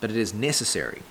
but 0.00 0.10
it 0.10 0.16
is 0.16 0.32
necessary. 0.32 1.02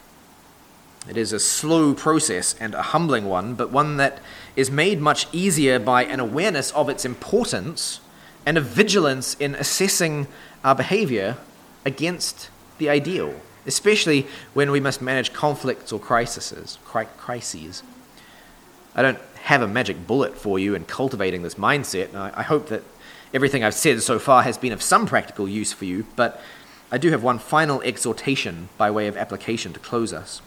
It 1.08 1.18
is 1.18 1.32
a 1.32 1.40
slow 1.40 1.94
process 1.94 2.56
and 2.60 2.74
a 2.74 2.82
humbling 2.82 3.26
one, 3.26 3.54
but 3.54 3.72
one 3.72 3.98
that 3.98 4.20
is 4.56 4.72
made 4.72 5.00
much 5.00 5.28
easier 5.32 5.78
by 5.78 6.04
an 6.04 6.20
awareness 6.20 6.72
of 6.72 6.90
its 6.90 7.06
importance 7.06 8.00
and 8.46 8.58
a 8.58 8.62
vigilance 8.62 9.36
in 9.36 9.56
assessing 9.56 10.28
our 10.64 10.74
behavior 10.74 11.38
against 11.86 12.50
the 12.80 12.90
ideal, 12.90 13.34
especially 13.68 14.26
when 14.54 14.72
we 14.72 14.80
must 14.80 15.02
manage 15.02 15.32
conflicts 15.32 15.92
or 15.92 16.00
crises. 16.00 16.80
crises. 17.18 17.84
I 18.96 19.02
don't 19.02 19.20
have 19.44 19.62
a 19.62 19.68
magic 19.68 20.08
bullet 20.08 20.36
for 20.36 20.58
you 20.58 20.74
in 20.74 20.86
cultivating 20.86 21.44
this 21.44 21.56
mindset, 21.56 22.10
and 22.10 22.18
I 22.18 22.42
hope 22.42 22.70
that 22.70 22.82
everything 23.32 23.64
I've 23.64 23.76
said 23.76 24.02
so 24.02 24.18
far 24.18 24.42
has 24.42 24.58
been 24.58 24.72
of 24.72 24.82
some 24.82 25.06
practical 25.06 25.48
use 25.48 25.72
for 25.72 25.86
you, 25.86 26.08
but 26.16 26.42
I 26.92 26.98
do 26.98 27.12
have 27.12 27.22
one 27.22 27.38
final 27.38 27.82
exhortation 27.82 28.70
by 28.78 28.90
way 28.90 29.08
of 29.08 29.18
application 29.18 29.72
to 29.74 29.80
close 29.80 30.12
us. 30.14 30.42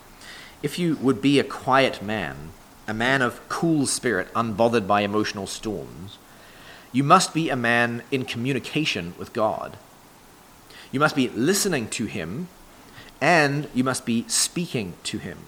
If 0.63 0.79
you 0.79 0.97
would 0.97 1.23
be 1.23 1.39
a 1.39 1.45
quiet 1.45 2.03
man, 2.03 2.51
a 2.89 2.95
man 2.95 3.23
of 3.23 3.47
cool 3.49 3.87
spirit, 3.87 4.33
unbothered 4.35 4.87
by 4.87 5.03
emotional 5.03 5.47
storms, 5.47 6.19
you 6.91 7.05
must 7.05 7.33
be 7.33 7.49
a 7.49 7.57
man 7.57 8.03
in 8.11 8.25
communication 8.25 9.15
with 9.19 9.33
God. 9.33 9.77
You 10.91 10.99
must 10.99 11.15
be 11.15 11.29
listening 11.29 11.89
to 11.91 12.07
Him, 12.07 12.49
and 13.21 13.69
you 13.73 13.85
must 13.85 14.05
be 14.05 14.25
speaking 14.27 14.95
to 15.05 15.19
Him. 15.19 15.39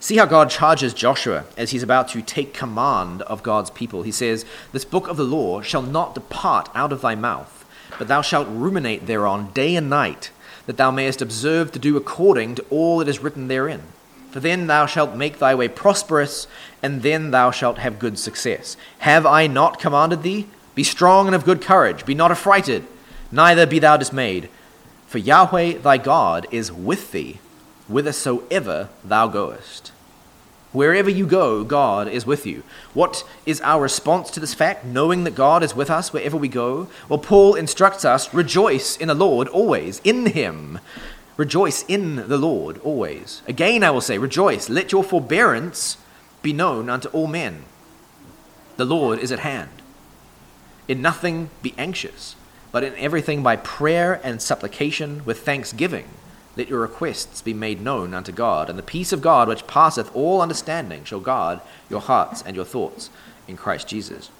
See 0.00 0.16
how 0.16 0.26
God 0.26 0.50
charges 0.50 0.92
Joshua 0.92 1.44
as 1.56 1.70
he's 1.70 1.82
about 1.82 2.08
to 2.08 2.22
take 2.22 2.54
command 2.54 3.20
of 3.22 3.42
God's 3.42 3.70
people. 3.70 4.02
He 4.02 4.10
says, 4.10 4.46
This 4.72 4.84
book 4.84 5.08
of 5.08 5.18
the 5.18 5.24
law 5.24 5.60
shall 5.60 5.82
not 5.82 6.14
depart 6.14 6.70
out 6.74 6.90
of 6.90 7.02
thy 7.02 7.14
mouth, 7.14 7.66
but 7.98 8.08
thou 8.08 8.22
shalt 8.22 8.48
ruminate 8.48 9.06
thereon 9.06 9.50
day 9.52 9.76
and 9.76 9.90
night, 9.90 10.30
that 10.64 10.78
thou 10.78 10.90
mayest 10.90 11.20
observe 11.20 11.70
to 11.72 11.78
do 11.78 11.98
according 11.98 12.54
to 12.54 12.64
all 12.70 12.98
that 12.98 13.08
is 13.08 13.18
written 13.18 13.48
therein. 13.48 13.82
For 14.30 14.40
then 14.40 14.66
thou 14.66 14.86
shalt 14.86 15.16
make 15.16 15.38
thy 15.38 15.54
way 15.54 15.68
prosperous, 15.68 16.46
and 16.82 17.02
then 17.02 17.30
thou 17.30 17.50
shalt 17.50 17.78
have 17.78 17.98
good 17.98 18.18
success. 18.18 18.76
Have 19.00 19.26
I 19.26 19.46
not 19.46 19.80
commanded 19.80 20.22
thee? 20.22 20.46
Be 20.74 20.84
strong 20.84 21.26
and 21.26 21.34
of 21.34 21.44
good 21.44 21.60
courage, 21.60 22.06
be 22.06 22.14
not 22.14 22.30
affrighted, 22.30 22.86
neither 23.32 23.66
be 23.66 23.78
thou 23.78 23.96
dismayed. 23.96 24.48
For 25.08 25.18
Yahweh 25.18 25.78
thy 25.78 25.98
God 25.98 26.46
is 26.50 26.70
with 26.70 27.10
thee, 27.10 27.40
whithersoever 27.88 28.88
thou 29.04 29.26
goest. 29.26 29.92
Wherever 30.72 31.10
you 31.10 31.26
go, 31.26 31.64
God 31.64 32.06
is 32.06 32.24
with 32.24 32.46
you. 32.46 32.62
What 32.94 33.24
is 33.44 33.60
our 33.62 33.82
response 33.82 34.30
to 34.30 34.38
this 34.38 34.54
fact, 34.54 34.84
knowing 34.84 35.24
that 35.24 35.34
God 35.34 35.64
is 35.64 35.74
with 35.74 35.90
us 35.90 36.12
wherever 36.12 36.36
we 36.36 36.46
go? 36.46 36.86
Well, 37.08 37.18
Paul 37.18 37.56
instructs 37.56 38.04
us 38.04 38.32
rejoice 38.32 38.96
in 38.96 39.08
the 39.08 39.14
Lord 39.14 39.48
always, 39.48 40.00
in 40.04 40.26
Him. 40.26 40.78
Rejoice 41.40 41.86
in 41.88 42.28
the 42.28 42.36
Lord 42.36 42.76
always. 42.84 43.40
Again, 43.48 43.82
I 43.82 43.90
will 43.90 44.02
say, 44.02 44.18
rejoice. 44.18 44.68
Let 44.68 44.92
your 44.92 45.02
forbearance 45.02 45.96
be 46.42 46.52
known 46.52 46.90
unto 46.90 47.08
all 47.08 47.28
men. 47.28 47.64
The 48.76 48.84
Lord 48.84 49.18
is 49.18 49.32
at 49.32 49.38
hand. 49.38 49.70
In 50.86 51.00
nothing 51.00 51.48
be 51.62 51.72
anxious, 51.78 52.36
but 52.72 52.84
in 52.84 52.94
everything 52.96 53.42
by 53.42 53.56
prayer 53.56 54.20
and 54.22 54.42
supplication 54.42 55.24
with 55.24 55.40
thanksgiving. 55.40 56.10
Let 56.56 56.68
your 56.68 56.80
requests 56.80 57.40
be 57.40 57.54
made 57.54 57.80
known 57.80 58.12
unto 58.12 58.32
God, 58.32 58.68
and 58.68 58.78
the 58.78 58.82
peace 58.82 59.10
of 59.10 59.22
God, 59.22 59.48
which 59.48 59.66
passeth 59.66 60.14
all 60.14 60.42
understanding, 60.42 61.04
shall 61.04 61.20
guard 61.20 61.60
your 61.88 62.02
hearts 62.02 62.42
and 62.42 62.54
your 62.54 62.66
thoughts 62.66 63.08
in 63.48 63.56
Christ 63.56 63.88
Jesus. 63.88 64.30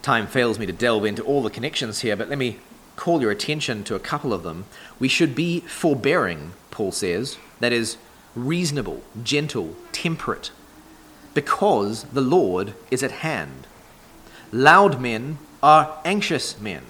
Time 0.00 0.26
fails 0.26 0.58
me 0.58 0.64
to 0.64 0.72
delve 0.72 1.04
into 1.04 1.22
all 1.22 1.42
the 1.42 1.50
connections 1.50 2.00
here, 2.00 2.16
but 2.16 2.30
let 2.30 2.38
me 2.38 2.60
call 2.96 3.20
your 3.20 3.30
attention 3.30 3.84
to 3.84 3.94
a 3.94 4.00
couple 4.00 4.32
of 4.32 4.42
them. 4.42 4.64
We 4.98 5.08
should 5.08 5.34
be 5.34 5.60
forbearing, 5.60 6.52
Paul 6.70 6.92
says, 6.92 7.38
that 7.60 7.72
is, 7.72 7.96
reasonable, 8.34 9.02
gentle, 9.22 9.74
temperate, 9.92 10.50
because 11.34 12.04
the 12.04 12.20
Lord 12.20 12.74
is 12.90 13.02
at 13.02 13.10
hand. 13.10 13.66
Loud 14.52 15.00
men 15.00 15.38
are 15.62 15.98
anxious 16.04 16.60
men, 16.60 16.82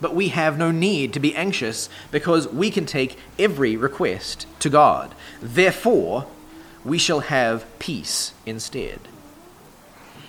but 0.00 0.14
we 0.14 0.28
have 0.28 0.58
no 0.58 0.70
need 0.70 1.12
to 1.12 1.20
be 1.20 1.34
anxious 1.34 1.88
because 2.10 2.48
we 2.48 2.70
can 2.70 2.86
take 2.86 3.16
every 3.38 3.76
request 3.76 4.46
to 4.60 4.70
God. 4.70 5.14
Therefore, 5.40 6.26
we 6.84 6.98
shall 6.98 7.20
have 7.20 7.66
peace 7.78 8.32
instead. 8.46 9.00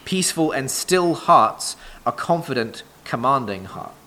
Peaceful 0.05 0.51
and 0.51 0.69
still 0.69 1.13
hearts 1.13 1.75
are 2.05 2.11
confident, 2.11 2.83
commanding 3.03 3.65
hearts. 3.65 4.00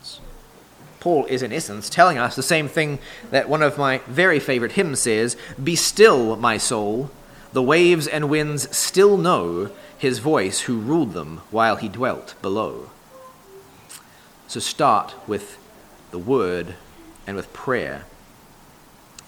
Paul 1.05 1.27
is, 1.27 1.43
in 1.43 1.53
essence, 1.53 1.91
telling 1.91 2.17
us 2.17 2.35
the 2.35 2.43
same 2.43 2.67
thing 2.67 2.99
that 3.31 3.47
one 3.47 3.61
of 3.61 3.77
my 3.77 3.99
very 4.07 4.41
favorite 4.41 4.73
hymns 4.73 5.01
says 5.01 5.37
Be 5.63 5.77
still, 5.77 6.35
my 6.37 6.57
soul. 6.57 7.11
The 7.53 7.63
waves 7.63 8.07
and 8.07 8.31
winds 8.31 8.75
still 8.75 9.19
know 9.19 9.71
his 9.99 10.19
voice 10.19 10.61
who 10.61 10.79
ruled 10.79 11.13
them 11.13 11.43
while 11.51 11.77
he 11.77 11.91
dwelt 11.91 12.37
below. 12.41 12.89
So 14.49 14.61
start 14.61 15.13
with 15.27 15.59
the 16.11 16.19
word 16.19 16.75
and 17.27 17.37
with 17.37 17.53
prayer. 17.53 18.07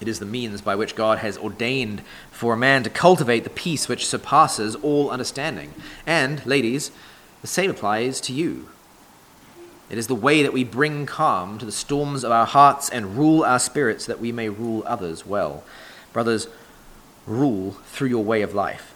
It 0.01 0.07
is 0.07 0.17
the 0.17 0.25
means 0.25 0.61
by 0.61 0.73
which 0.73 0.95
God 0.95 1.19
has 1.19 1.37
ordained 1.37 2.01
for 2.31 2.55
a 2.55 2.57
man 2.57 2.81
to 2.85 2.89
cultivate 2.89 3.43
the 3.43 3.51
peace 3.51 3.87
which 3.87 4.07
surpasses 4.07 4.73
all 4.73 5.11
understanding. 5.11 5.75
And, 6.07 6.43
ladies, 6.43 6.89
the 7.41 7.47
same 7.47 7.69
applies 7.69 8.19
to 8.21 8.33
you. 8.33 8.67
It 9.89 9.97
is 9.97 10.07
the 10.07 10.15
way 10.15 10.43
that 10.43 10.53
we 10.53 10.63
bring 10.63 11.05
calm 11.05 11.57
to 11.59 11.65
the 11.65 11.71
storms 11.71 12.23
of 12.23 12.31
our 12.31 12.45
hearts 12.45 12.89
and 12.89 13.17
rule 13.17 13.43
our 13.43 13.59
spirits 13.59 14.05
that 14.05 14.19
we 14.19 14.31
may 14.31 14.49
rule 14.49 14.83
others 14.85 15.25
well. 15.25 15.63
Brothers, 16.11 16.47
rule 17.25 17.71
through 17.85 18.09
your 18.09 18.23
way 18.23 18.41
of 18.41 18.53
life. 18.53 18.93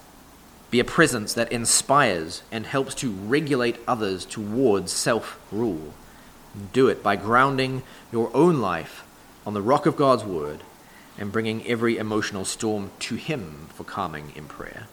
Be 0.70 0.80
a 0.80 0.86
presence 0.86 1.34
that 1.34 1.52
inspires 1.52 2.44
and 2.52 2.66
helps 2.66 2.96
to 2.96 3.12
regulate 3.12 3.78
others 3.88 4.26
towards 4.26 4.92
self 4.92 5.40
rule. 5.52 5.94
Do 6.74 6.88
it 6.88 7.02
by 7.02 7.16
grounding 7.16 7.84
your 8.12 8.30
own 8.36 8.60
life 8.60 9.06
on 9.46 9.54
the 9.54 9.62
rock 9.62 9.86
of 9.86 9.96
God's 9.96 10.24
word 10.24 10.64
and 11.18 11.32
bringing 11.32 11.66
every 11.68 11.98
emotional 11.98 12.46
storm 12.46 12.92
to 13.00 13.16
Him 13.16 13.68
for 13.74 13.84
calming 13.84 14.32
in 14.36 14.46
prayer. 14.46 14.88